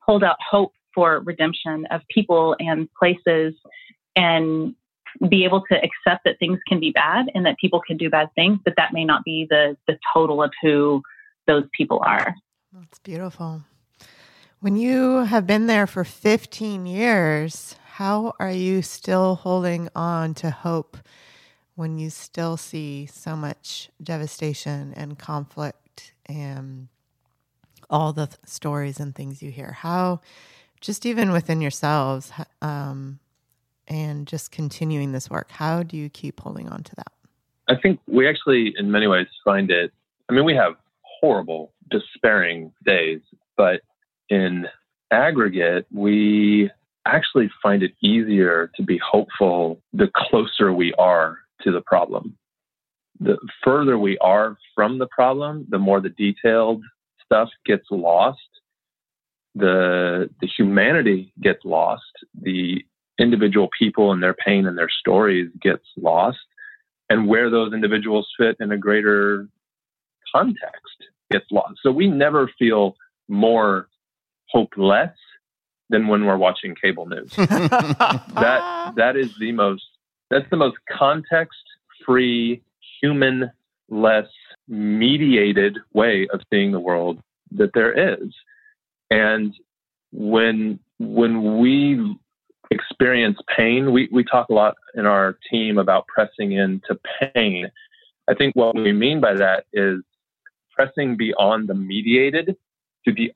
[0.00, 3.54] hold out hope for redemption of people and places
[4.16, 4.74] and
[5.30, 8.28] be able to accept that things can be bad and that people can do bad
[8.34, 11.02] things, but that may not be the the total of who
[11.46, 12.34] those people are.
[12.72, 13.62] That's beautiful.
[14.60, 20.50] When you have been there for 15 years, how are you still holding on to
[20.50, 20.96] hope
[21.74, 26.88] when you still see so much devastation and conflict and
[27.88, 29.72] all the th- stories and things you hear?
[29.72, 30.20] How,
[30.80, 33.18] just even within yourselves, um,
[33.88, 37.12] and just continuing this work, how do you keep holding on to that?
[37.68, 39.92] I think we actually, in many ways, find it.
[40.28, 40.74] I mean, we have
[41.20, 43.20] horrible, despairing days.
[43.56, 43.80] But
[44.28, 44.66] in
[45.10, 46.70] aggregate, we
[47.06, 52.36] actually find it easier to be hopeful the closer we are to the problem.
[53.20, 56.82] The further we are from the problem, the more the detailed
[57.24, 58.38] stuff gets lost.
[59.54, 62.02] The, the humanity gets lost.
[62.42, 62.84] The
[63.18, 66.38] individual people and their pain and their stories gets lost.
[67.08, 69.48] And where those individuals fit in a greater
[70.36, 70.96] context
[71.30, 71.78] gets lost.
[71.82, 72.96] So we never feel
[73.28, 73.88] more
[74.48, 75.10] hopeless
[75.88, 77.32] than when we're watching cable news.
[77.36, 79.84] that that is the most
[80.30, 81.58] that's the most context
[82.04, 82.62] free,
[83.00, 83.50] human
[83.88, 84.26] less
[84.68, 87.20] mediated way of seeing the world
[87.52, 88.34] that there is.
[89.10, 89.54] And
[90.12, 92.16] when when we
[92.70, 96.98] experience pain, we, we talk a lot in our team about pressing into
[97.34, 97.70] pain.
[98.28, 100.00] I think what we mean by that is
[100.76, 102.56] pressing beyond the mediated
[103.06, 103.32] to the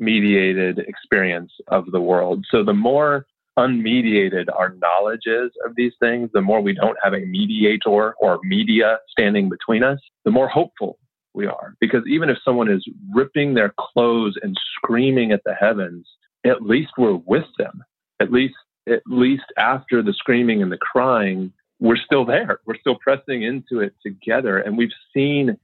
[0.00, 2.44] unmediated experience of the world.
[2.50, 3.26] So the more
[3.58, 8.40] unmediated our knowledge is of these things, the more we don't have a mediator or
[8.42, 10.98] media standing between us, the more hopeful
[11.34, 11.74] we are.
[11.80, 16.06] Because even if someone is ripping their clothes and screaming at the heavens,
[16.44, 17.84] at least we're with them.
[18.20, 18.54] At least,
[18.88, 22.60] at least after the screaming and the crying, we're still there.
[22.66, 24.58] We're still pressing into it together.
[24.58, 25.56] And we've seen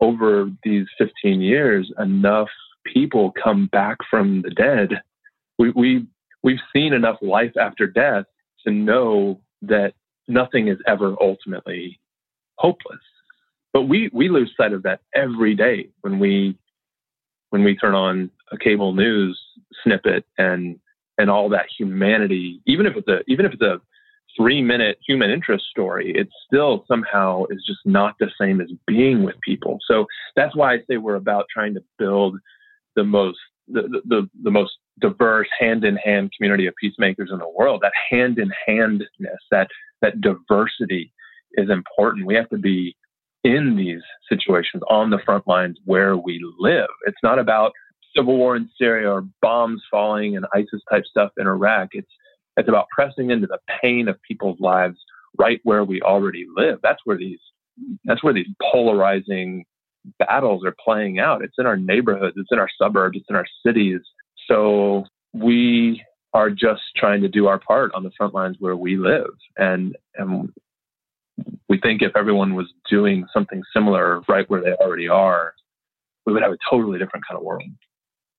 [0.00, 2.48] over these 15 years enough
[2.92, 5.00] people come back from the dead.
[5.58, 6.06] We, we,
[6.42, 8.24] we've seen enough life after death
[8.66, 9.94] to know that
[10.28, 11.98] nothing is ever ultimately
[12.56, 13.00] hopeless.
[13.72, 16.58] But we, we lose sight of that every day when we
[17.50, 19.40] when we turn on a cable news
[19.84, 20.76] snippet and
[21.18, 23.80] and all that humanity, even if it's a even if it's a
[24.36, 29.22] three minute human interest story, it still somehow is just not the same as being
[29.22, 29.78] with people.
[29.88, 30.06] So
[30.36, 32.36] that's why I say we're about trying to build
[32.96, 37.48] the most the, the, the most diverse hand in hand community of peacemakers in the
[37.48, 37.80] world.
[37.82, 39.08] That hand in handness,
[39.50, 39.68] that
[40.02, 41.12] that diversity
[41.54, 42.26] is important.
[42.26, 42.96] We have to be
[43.42, 46.88] in these situations on the front lines where we live.
[47.06, 47.72] It's not about
[48.16, 51.90] civil war in Syria or bombs falling and ISIS type stuff in Iraq.
[51.92, 52.10] It's
[52.56, 54.98] it's about pressing into the pain of people's lives
[55.38, 56.78] right where we already live.
[56.82, 57.40] That's where these
[58.04, 59.64] that's where these polarizing
[60.18, 61.42] battles are playing out.
[61.42, 64.00] It's in our neighborhoods, it's in our suburbs, it's in our cities.
[64.46, 66.02] So we
[66.32, 69.30] are just trying to do our part on the front lines where we live.
[69.56, 70.52] And and
[71.68, 75.54] we think if everyone was doing something similar right where they already are,
[76.26, 77.64] we would have a totally different kind of world.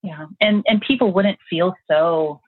[0.02, 0.26] Yeah.
[0.40, 2.40] And and people wouldn't feel so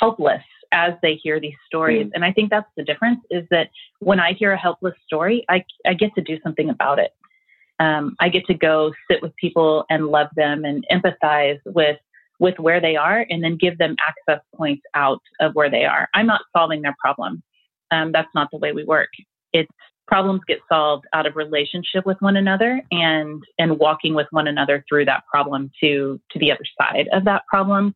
[0.00, 0.42] helpless
[0.72, 2.06] as they hear these stories.
[2.06, 2.10] Mm.
[2.14, 5.64] And I think that's the difference is that when I hear a helpless story, I,
[5.86, 7.12] I get to do something about it.
[7.80, 11.98] Um, I get to go sit with people and love them and empathize with
[12.40, 16.08] with where they are and then give them access points out of where they are.
[16.14, 17.42] I'm not solving their problem.
[17.90, 19.08] Um, that's not the way we work.
[19.52, 19.72] It's
[20.06, 24.84] problems get solved out of relationship with one another and and walking with one another
[24.88, 27.94] through that problem to to the other side of that problem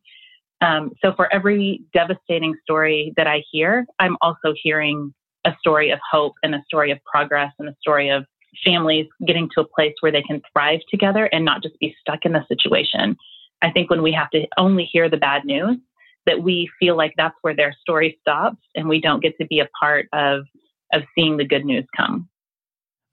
[0.63, 5.13] um, so for every devastating story that I hear, I'm also hearing
[5.45, 8.25] a story of hope and a story of progress and a story of
[8.63, 12.19] families getting to a place where they can thrive together and not just be stuck
[12.23, 13.17] in the situation.
[13.61, 15.77] I think when we have to only hear the bad news,
[16.25, 19.59] that we feel like that's where their story stops and we don't get to be
[19.59, 20.45] a part of
[20.93, 22.29] of seeing the good news come.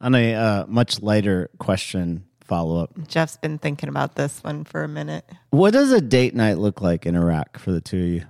[0.03, 2.91] On a uh, much lighter question, follow up.
[3.07, 5.25] Jeff's been thinking about this one for a minute.
[5.51, 8.23] What does a date night look like in Iraq for the two of you?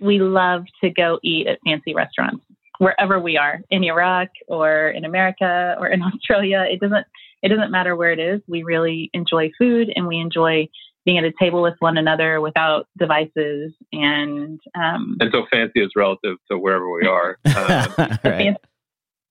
[0.00, 2.44] We love to go eat at fancy restaurants
[2.78, 6.64] wherever we are in Iraq or in America or in Australia.
[6.70, 7.06] It doesn't
[7.42, 8.40] it doesn't matter where it is.
[8.46, 10.68] We really enjoy food and we enjoy
[11.04, 15.90] being at a table with one another without devices and um, and so fancy is
[15.96, 17.36] relative to wherever we are.
[17.46, 18.56] Um,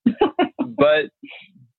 [0.76, 1.06] but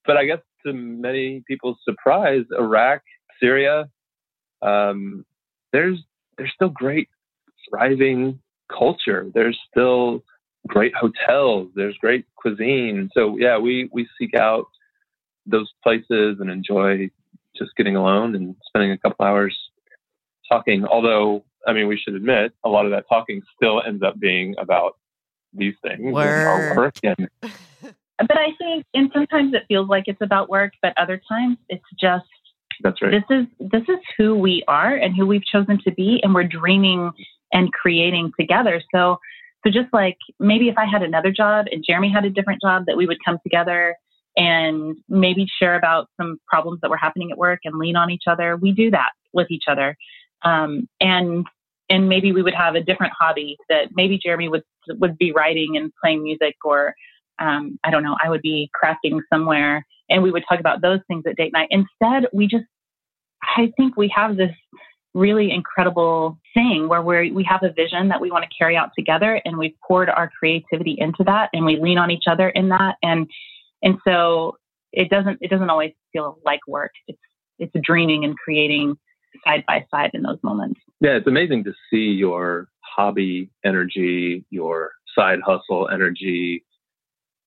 [0.05, 3.01] but I guess to many people's surprise, Iraq,
[3.39, 3.89] Syria,
[4.61, 5.25] um,
[5.73, 5.99] there's
[6.37, 7.09] there's still great
[7.69, 8.39] thriving
[8.71, 9.29] culture.
[9.33, 10.23] There's still
[10.67, 11.69] great hotels.
[11.75, 13.09] There's great cuisine.
[13.13, 14.65] So yeah, we we seek out
[15.45, 17.09] those places and enjoy
[17.57, 19.57] just getting alone and spending a couple hours
[20.51, 20.85] talking.
[20.85, 24.55] Although I mean, we should admit a lot of that talking still ends up being
[24.57, 24.93] about
[25.53, 26.25] these things Word.
[26.25, 27.29] and our work and
[28.19, 31.85] but I think, and sometimes it feels like it's about work, but other times it's
[31.99, 32.25] just
[32.81, 33.11] that's right.
[33.11, 36.43] This is this is who we are and who we've chosen to be, and we're
[36.43, 37.11] dreaming
[37.53, 38.81] and creating together.
[38.93, 39.17] So,
[39.65, 42.83] so just like maybe if I had another job and Jeremy had a different job,
[42.87, 43.95] that we would come together
[44.35, 48.23] and maybe share about some problems that were happening at work and lean on each
[48.27, 48.55] other.
[48.55, 49.95] We do that with each other,
[50.43, 51.45] um, and
[51.89, 55.77] and maybe we would have a different hobby that maybe Jeremy would would be writing
[55.77, 56.93] and playing music or
[57.39, 60.99] um, I don't know, I would be crafting somewhere and we would talk about those
[61.07, 61.67] things at date night.
[61.71, 62.65] Instead, we just,
[63.43, 64.51] I think we have this
[65.13, 68.89] really incredible thing where we we have a vision that we want to carry out
[68.97, 72.69] together and we've poured our creativity into that and we lean on each other in
[72.69, 72.95] that.
[73.01, 73.27] And,
[73.81, 74.57] and so
[74.91, 76.91] it doesn't, it doesn't always feel like work.
[77.07, 77.19] It's,
[77.59, 78.95] it's dreaming and creating
[79.45, 80.79] side by side in those moments.
[81.01, 86.63] Yeah, it's amazing to see your hobby energy, your side hustle energy,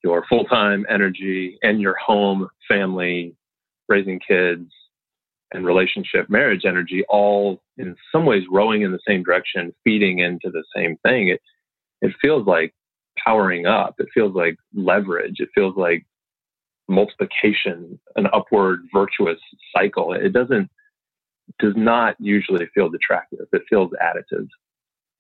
[0.03, 3.35] your full time energy and your home, family,
[3.89, 4.71] raising kids,
[5.53, 10.51] and relationship, marriage energy, all in some ways rowing in the same direction, feeding into
[10.51, 11.29] the same thing.
[11.29, 11.41] It
[12.01, 12.75] it feels like
[13.23, 13.97] powering up.
[13.99, 15.41] It feels like leverage.
[15.41, 16.07] It feels like
[16.89, 19.39] multiplication, an upward virtuous
[19.77, 20.13] cycle.
[20.13, 20.71] It doesn't
[21.59, 23.47] does not usually feel detractive.
[23.53, 24.47] It feels additive.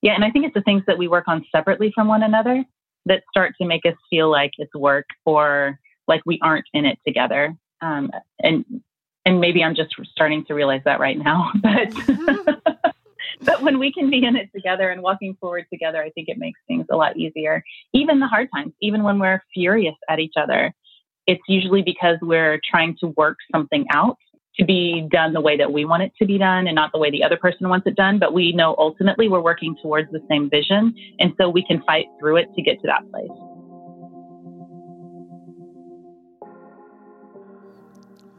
[0.01, 2.64] Yeah, and I think it's the things that we work on separately from one another
[3.07, 6.98] that start to make us feel like it's work or like we aren't in it
[7.07, 7.55] together.
[7.80, 8.64] Um, and
[9.24, 11.92] and maybe I'm just starting to realize that right now, but
[13.42, 16.38] but when we can be in it together and walking forward together, I think it
[16.38, 17.62] makes things a lot easier.
[17.92, 20.72] Even the hard times, even when we're furious at each other,
[21.26, 24.16] it's usually because we're trying to work something out
[24.57, 26.98] to be done the way that we want it to be done and not the
[26.98, 28.18] way the other person wants it done.
[28.18, 30.94] But we know ultimately we're working towards the same vision.
[31.18, 33.30] And so we can fight through it to get to that place.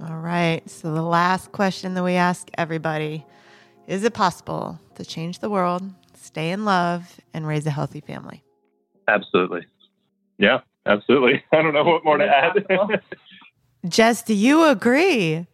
[0.03, 0.61] All right.
[0.67, 3.23] So, the last question that we ask everybody
[3.87, 5.83] is it possible to change the world,
[6.15, 8.43] stay in love, and raise a healthy family?
[9.07, 9.65] Absolutely.
[10.37, 11.43] Yeah, absolutely.
[11.51, 12.65] I don't know what more to add.
[13.87, 15.45] Jess, do you agree?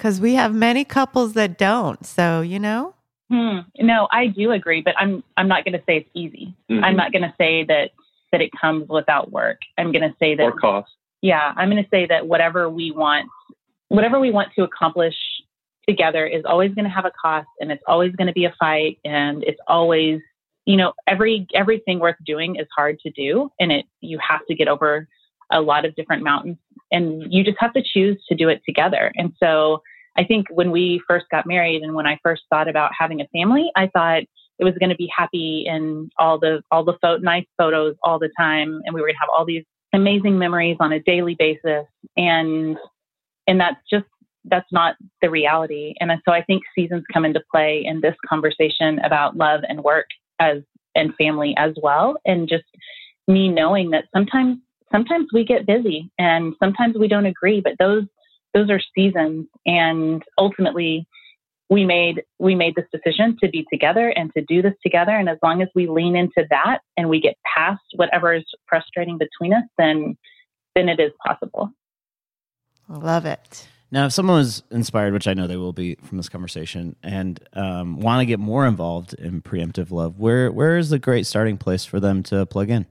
[0.00, 2.06] Because we have many couples that don't.
[2.06, 2.94] So, you know?
[3.30, 3.58] Hmm.
[3.78, 6.54] No, I do agree, but I'm I'm not going to say it's easy.
[6.70, 6.82] Mm-hmm.
[6.82, 7.90] I'm not going to say that
[8.32, 9.58] that it comes without work.
[9.76, 10.90] I'm going to say that or cost.
[11.20, 13.28] Yeah, I'm going to say that whatever we want,
[13.88, 15.14] whatever we want to accomplish
[15.86, 18.54] together is always going to have a cost and it's always going to be a
[18.58, 20.20] fight and it's always
[20.64, 24.54] you know every everything worth doing is hard to do and it you have to
[24.54, 25.08] get over
[25.52, 26.56] a lot of different mountains
[26.92, 29.82] and you just have to choose to do it together and so
[30.16, 33.26] i think when we first got married and when i first thought about having a
[33.28, 34.22] family i thought
[34.58, 38.18] it was going to be happy and all the all the fo- nice photos all
[38.18, 41.34] the time and we were going to have all these amazing memories on a daily
[41.38, 41.84] basis
[42.16, 42.76] and
[43.46, 44.06] and that's just
[44.44, 45.94] that's not the reality.
[46.00, 50.06] And so I think seasons come into play in this conversation about love and work
[50.38, 50.62] as
[50.94, 52.16] and family as well.
[52.24, 52.64] And just
[53.28, 54.58] me knowing that sometimes
[54.90, 58.04] sometimes we get busy and sometimes we don't agree, but those
[58.54, 59.46] those are seasons.
[59.66, 61.06] And ultimately
[61.68, 65.12] we made we made this decision to be together and to do this together.
[65.12, 69.18] And as long as we lean into that and we get past whatever is frustrating
[69.18, 70.16] between us then
[70.74, 71.70] then it is possible.
[72.88, 73.68] I love it.
[73.92, 77.40] Now, if someone was inspired, which I know they will be from this conversation, and
[77.54, 81.58] um, want to get more involved in preemptive love, where where is the great starting
[81.58, 82.86] place for them to plug in?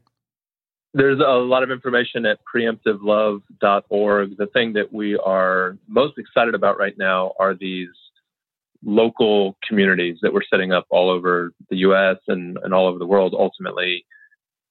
[0.94, 4.38] There's a lot of information at preemptivelove.org.
[4.38, 7.90] The thing that we are most excited about right now are these
[8.84, 13.06] local communities that we're setting up all over the US and, and all over the
[13.06, 14.06] world, ultimately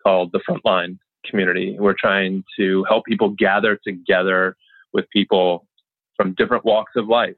[0.03, 1.77] called the Frontline community.
[1.79, 4.57] We're trying to help people gather together
[4.93, 5.67] with people
[6.17, 7.37] from different walks of life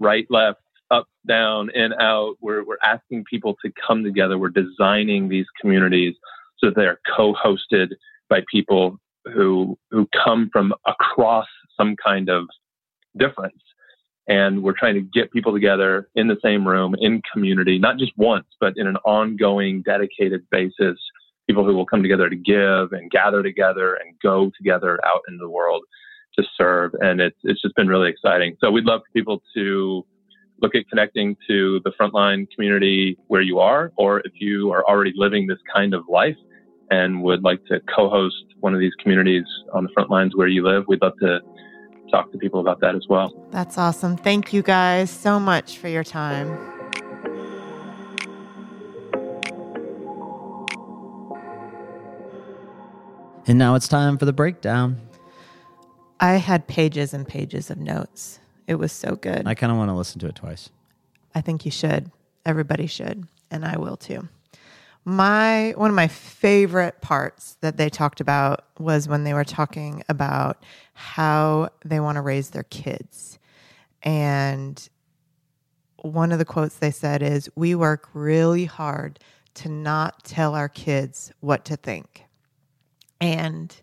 [0.00, 0.60] right, left,
[0.90, 2.36] up, down, in, out.
[2.40, 4.38] We're, we're asking people to come together.
[4.38, 6.14] We're designing these communities
[6.58, 7.88] so that they're co hosted
[8.28, 11.46] by people who, who come from across
[11.76, 12.46] some kind of
[13.16, 13.62] difference.
[14.28, 18.12] And we're trying to get people together in the same room, in community, not just
[18.16, 20.98] once, but in an ongoing, dedicated basis.
[21.46, 25.38] People who will come together to give and gather together and go together out into
[25.40, 25.82] the world
[26.38, 26.92] to serve.
[27.00, 28.56] And it's, it's just been really exciting.
[28.60, 30.04] So we'd love for people to
[30.60, 35.12] look at connecting to the frontline community where you are, or if you are already
[35.16, 36.36] living this kind of life
[36.90, 40.64] and would like to co-host one of these communities on the front lines where you
[40.64, 41.40] live, we'd love to
[42.10, 43.32] talk to people about that as well.
[43.50, 44.16] That's awesome.
[44.16, 46.56] Thank you guys so much for your time.
[53.46, 55.00] And now it's time for the breakdown.
[56.20, 58.40] I had pages and pages of notes.
[58.68, 59.46] It was so good.
[59.46, 60.68] I kind of want to listen to it twice.
[61.34, 62.12] I think you should.
[62.44, 64.28] Everybody should, and I will too.
[65.06, 70.02] My one of my favorite parts that they talked about was when they were talking
[70.10, 70.62] about
[70.92, 73.38] how they want to raise their kids.
[74.02, 74.86] And
[76.02, 79.18] one of the quotes they said is, "We work really hard
[79.54, 82.26] to not tell our kids what to think."
[83.18, 83.74] And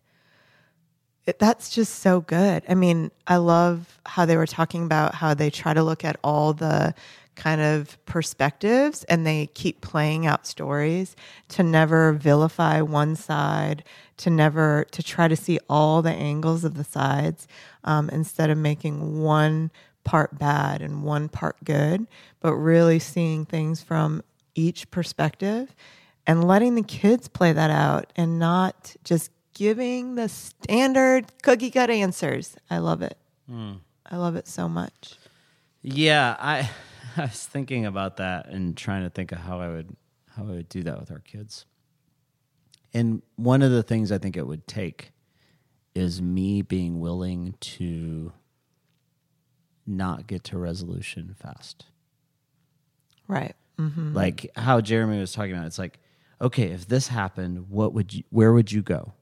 [1.25, 2.63] it, that's just so good.
[2.69, 6.17] I mean, I love how they were talking about how they try to look at
[6.23, 6.93] all the
[7.35, 11.15] kind of perspectives and they keep playing out stories
[11.49, 13.83] to never vilify one side,
[14.17, 17.47] to never to try to see all the angles of the sides
[17.83, 19.69] um, instead of making one
[20.03, 22.07] part bad and one part good,
[22.39, 24.23] but really seeing things from
[24.53, 25.75] each perspective
[26.27, 31.89] and letting the kids play that out and not just giving the standard cookie cut
[31.89, 32.55] answers.
[32.69, 33.17] I love it.
[33.49, 33.79] Mm.
[34.05, 35.15] I love it so much.
[35.81, 36.69] Yeah, I
[37.17, 39.95] I was thinking about that and trying to think of how I would
[40.35, 41.65] how I would do that with our kids.
[42.93, 45.11] And one of the things I think it would take
[45.95, 48.33] is me being willing to
[49.87, 51.85] not get to resolution fast.
[53.27, 53.55] Right.
[53.79, 54.13] Mm-hmm.
[54.13, 55.67] Like how Jeremy was talking about.
[55.67, 55.99] It's like,
[56.41, 58.23] okay, if this happened, what would you?
[58.29, 59.13] Where would you go?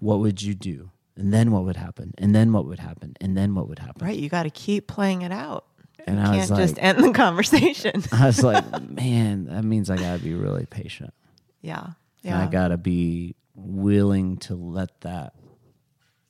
[0.00, 0.90] What would you do?
[1.16, 2.14] And then what would happen?
[2.18, 3.16] And then what would happen?
[3.20, 4.06] And then what would happen?
[4.06, 4.16] Right.
[4.18, 5.64] You got to keep playing it out.
[6.06, 8.04] And you I can't was like, just end the conversation.
[8.12, 11.12] I was like, man, that means I got to be really patient.
[11.60, 11.82] yeah.
[11.84, 12.42] And Yeah.
[12.42, 15.34] I got to be willing to let that,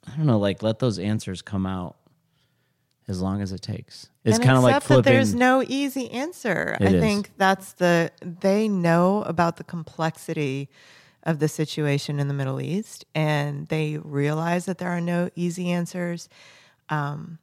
[0.07, 1.97] I don't know, like let those answers come out
[3.09, 4.09] as long as it takes.
[4.25, 6.77] It's and kind of like accept that there's no easy answer.
[6.81, 7.01] It I is.
[7.01, 10.69] think that's the they know about the complexity
[11.29, 15.71] of the situation in the Middle East, and they realize that there are no easy
[15.71, 16.27] answers.
[16.89, 17.39] Um,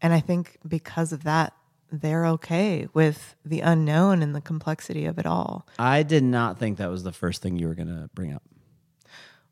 [0.00, 1.52] and I think because of that,
[1.90, 5.66] they're okay with the unknown and the complexity of it all.
[5.80, 8.42] I did not think that was the first thing you were going to bring up.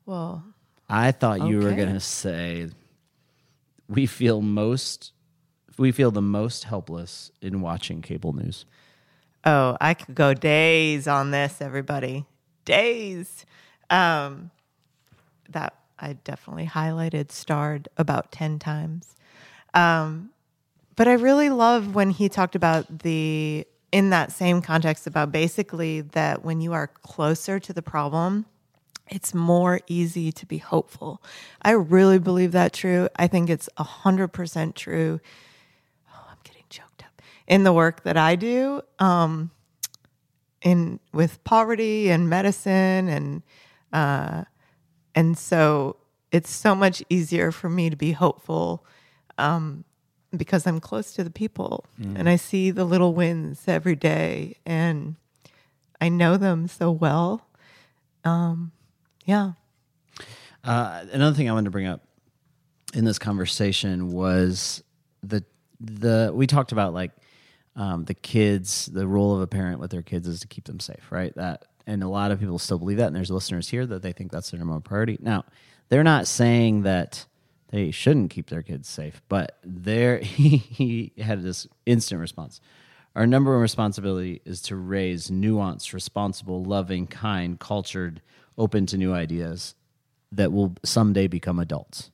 [0.05, 0.45] Well,
[0.87, 2.69] I thought you were going to say
[3.89, 5.11] we feel most
[5.77, 8.65] we feel the most helpless in watching cable news.
[9.43, 12.25] Oh, I could go days on this, everybody.
[12.63, 13.45] Days.
[13.89, 14.51] Um,
[15.49, 19.15] that I definitely highlighted, starred about 10 times.
[19.73, 20.31] Um,
[20.95, 26.01] but I really love when he talked about the, in that same context, about basically
[26.01, 28.45] that when you are closer to the problem,
[29.09, 31.21] it's more easy to be hopeful.
[31.61, 33.09] I really believe that true.
[33.15, 35.19] I think it's 100% true.
[36.13, 37.21] Oh, I'm getting choked up.
[37.47, 39.51] In the work that I do, um,
[40.61, 43.43] in with poverty and medicine and
[43.93, 44.43] uh,
[45.15, 45.97] and so
[46.31, 48.85] it's so much easier for me to be hopeful
[49.37, 49.85] um,
[50.35, 51.85] because I'm close to the people
[52.17, 55.15] and I see the little wins every day and
[56.01, 57.47] I know them so well.
[58.25, 58.71] Um,
[59.25, 59.51] yeah.
[60.63, 62.01] Uh, another thing I wanted to bring up
[62.93, 64.83] in this conversation was
[65.21, 65.43] the
[65.79, 67.11] the we talked about like
[67.75, 68.87] um, the kids.
[68.87, 71.33] The role of a parent with their kids is to keep them safe, right?
[71.35, 74.11] That and a lot of people still believe that, and there's listeners here that they
[74.11, 75.17] think that's their number one priority.
[75.21, 75.45] Now,
[75.89, 77.25] they're not saying that
[77.69, 82.61] they shouldn't keep their kids safe, but there he, he had this instant response.
[83.15, 88.21] Our number one responsibility is to raise nuanced, responsible, loving, kind, cultured,
[88.57, 89.75] open to new ideas
[90.31, 92.11] that will someday become adults.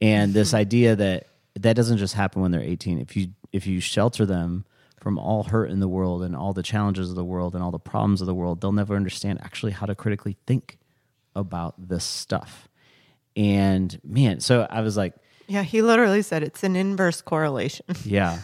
[0.00, 1.26] And this idea that
[1.56, 3.00] that doesn't just happen when they're 18.
[3.00, 4.64] If you if you shelter them
[5.00, 7.70] from all hurt in the world and all the challenges of the world and all
[7.70, 10.78] the problems of the world, they'll never understand actually how to critically think
[11.34, 12.68] about this stuff.
[13.36, 15.14] And man, so I was like,
[15.46, 15.62] Yeah.
[15.62, 18.40] He literally said it's an inverse correlation yeah,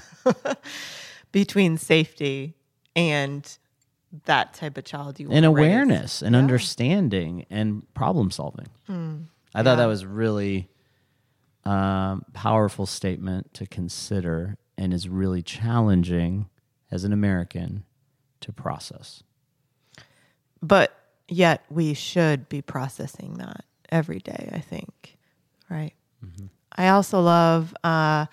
[1.33, 2.55] between safety
[2.95, 3.59] and
[4.27, 5.67] that type of child you want and to raise.
[5.67, 8.69] awareness and understanding and problem solving.
[9.57, 10.69] I thought that was really
[11.65, 16.49] um, powerful statement to consider and is really challenging
[16.91, 17.85] as an American
[18.41, 19.23] to process.
[20.63, 20.93] but
[21.29, 25.17] yet we should be processing that every day i think
[25.71, 25.95] right?
[26.77, 28.27] I also love uh,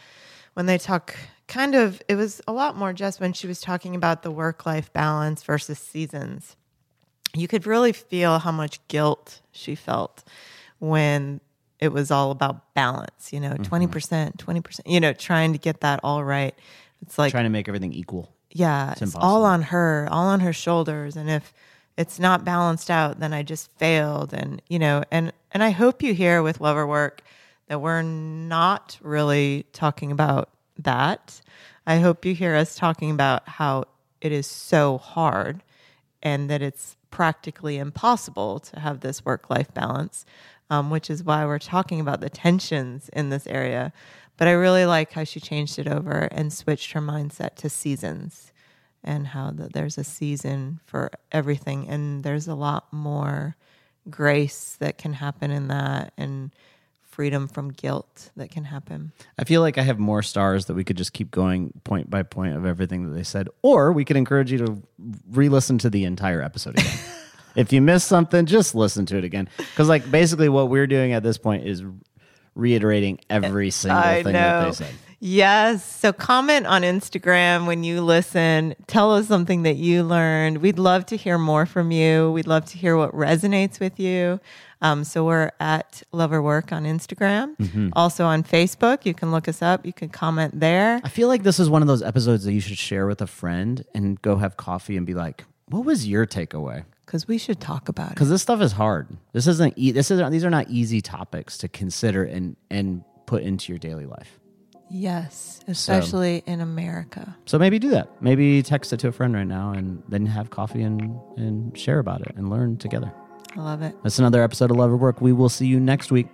[0.53, 1.15] when they talk
[1.47, 4.65] kind of it was a lot more just when she was talking about the work
[4.65, 6.55] life balance versus seasons.
[7.33, 10.23] You could really feel how much guilt she felt
[10.79, 11.39] when
[11.81, 13.73] it was all about balance you know mm-hmm.
[13.73, 16.55] 20% 20% you know trying to get that all right
[17.01, 18.33] it's like Trying to make everything equal.
[18.51, 19.23] yeah, it's, impossible.
[19.23, 21.15] all on her, all on her shoulders.
[21.15, 21.53] And if
[21.97, 24.33] it's not balanced out, then I just failed.
[24.33, 27.21] And you know, and and I hope you hear with Love or Work
[27.67, 31.41] that we're not really talking about that.
[31.87, 33.85] I hope you hear us talking about how
[34.19, 35.63] it is so hard
[36.21, 40.25] and that it's practically impossible to have this work life balance,
[40.71, 43.91] um, which is why we're talking about the tensions in this area.
[44.37, 48.53] But I really like how she changed it over and switched her mindset to seasons
[49.03, 51.89] and how that there's a season for everything.
[51.89, 53.57] And there's a lot more
[54.09, 56.51] grace that can happen in that and
[57.01, 59.11] freedom from guilt that can happen.
[59.37, 62.23] I feel like I have more stars that we could just keep going point by
[62.23, 64.81] point of everything that they said, or we could encourage you to
[65.29, 66.97] re-listen to the entire episode again.
[67.55, 69.49] if you missed something, just listen to it again.
[69.57, 71.83] Because like basically what we're doing at this point is
[72.55, 74.93] reiterating every single I thing that they said.
[75.23, 75.85] Yes.
[75.85, 78.73] So comment on Instagram when you listen.
[78.87, 80.57] Tell us something that you learned.
[80.57, 82.31] We'd love to hear more from you.
[82.31, 84.39] We'd love to hear what resonates with you.
[84.81, 87.55] Um, so we're at Love or Work on Instagram.
[87.57, 87.89] Mm-hmm.
[87.93, 89.05] Also on Facebook.
[89.05, 89.85] You can look us up.
[89.85, 90.99] You can comment there.
[91.03, 93.27] I feel like this is one of those episodes that you should share with a
[93.27, 97.59] friend and go have coffee and be like, "What was your takeaway?" Because we should
[97.59, 98.15] talk about it.
[98.15, 99.09] Because this stuff is hard.
[99.33, 99.73] This isn't.
[99.75, 100.31] E- this isn't.
[100.31, 104.39] These are not easy topics to consider and and put into your daily life.
[104.89, 105.59] Yes.
[105.67, 107.35] Especially in America.
[107.47, 108.09] So maybe do that.
[108.21, 111.99] Maybe text it to a friend right now and then have coffee and, and share
[111.99, 113.11] about it and learn together.
[113.57, 113.93] I love it.
[114.03, 115.19] That's another episode of Love or Work.
[115.19, 116.27] We will see you next week.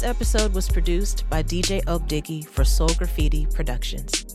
[0.00, 4.29] This episode was produced by DJ Oak Diggy for Soul Graffiti Productions.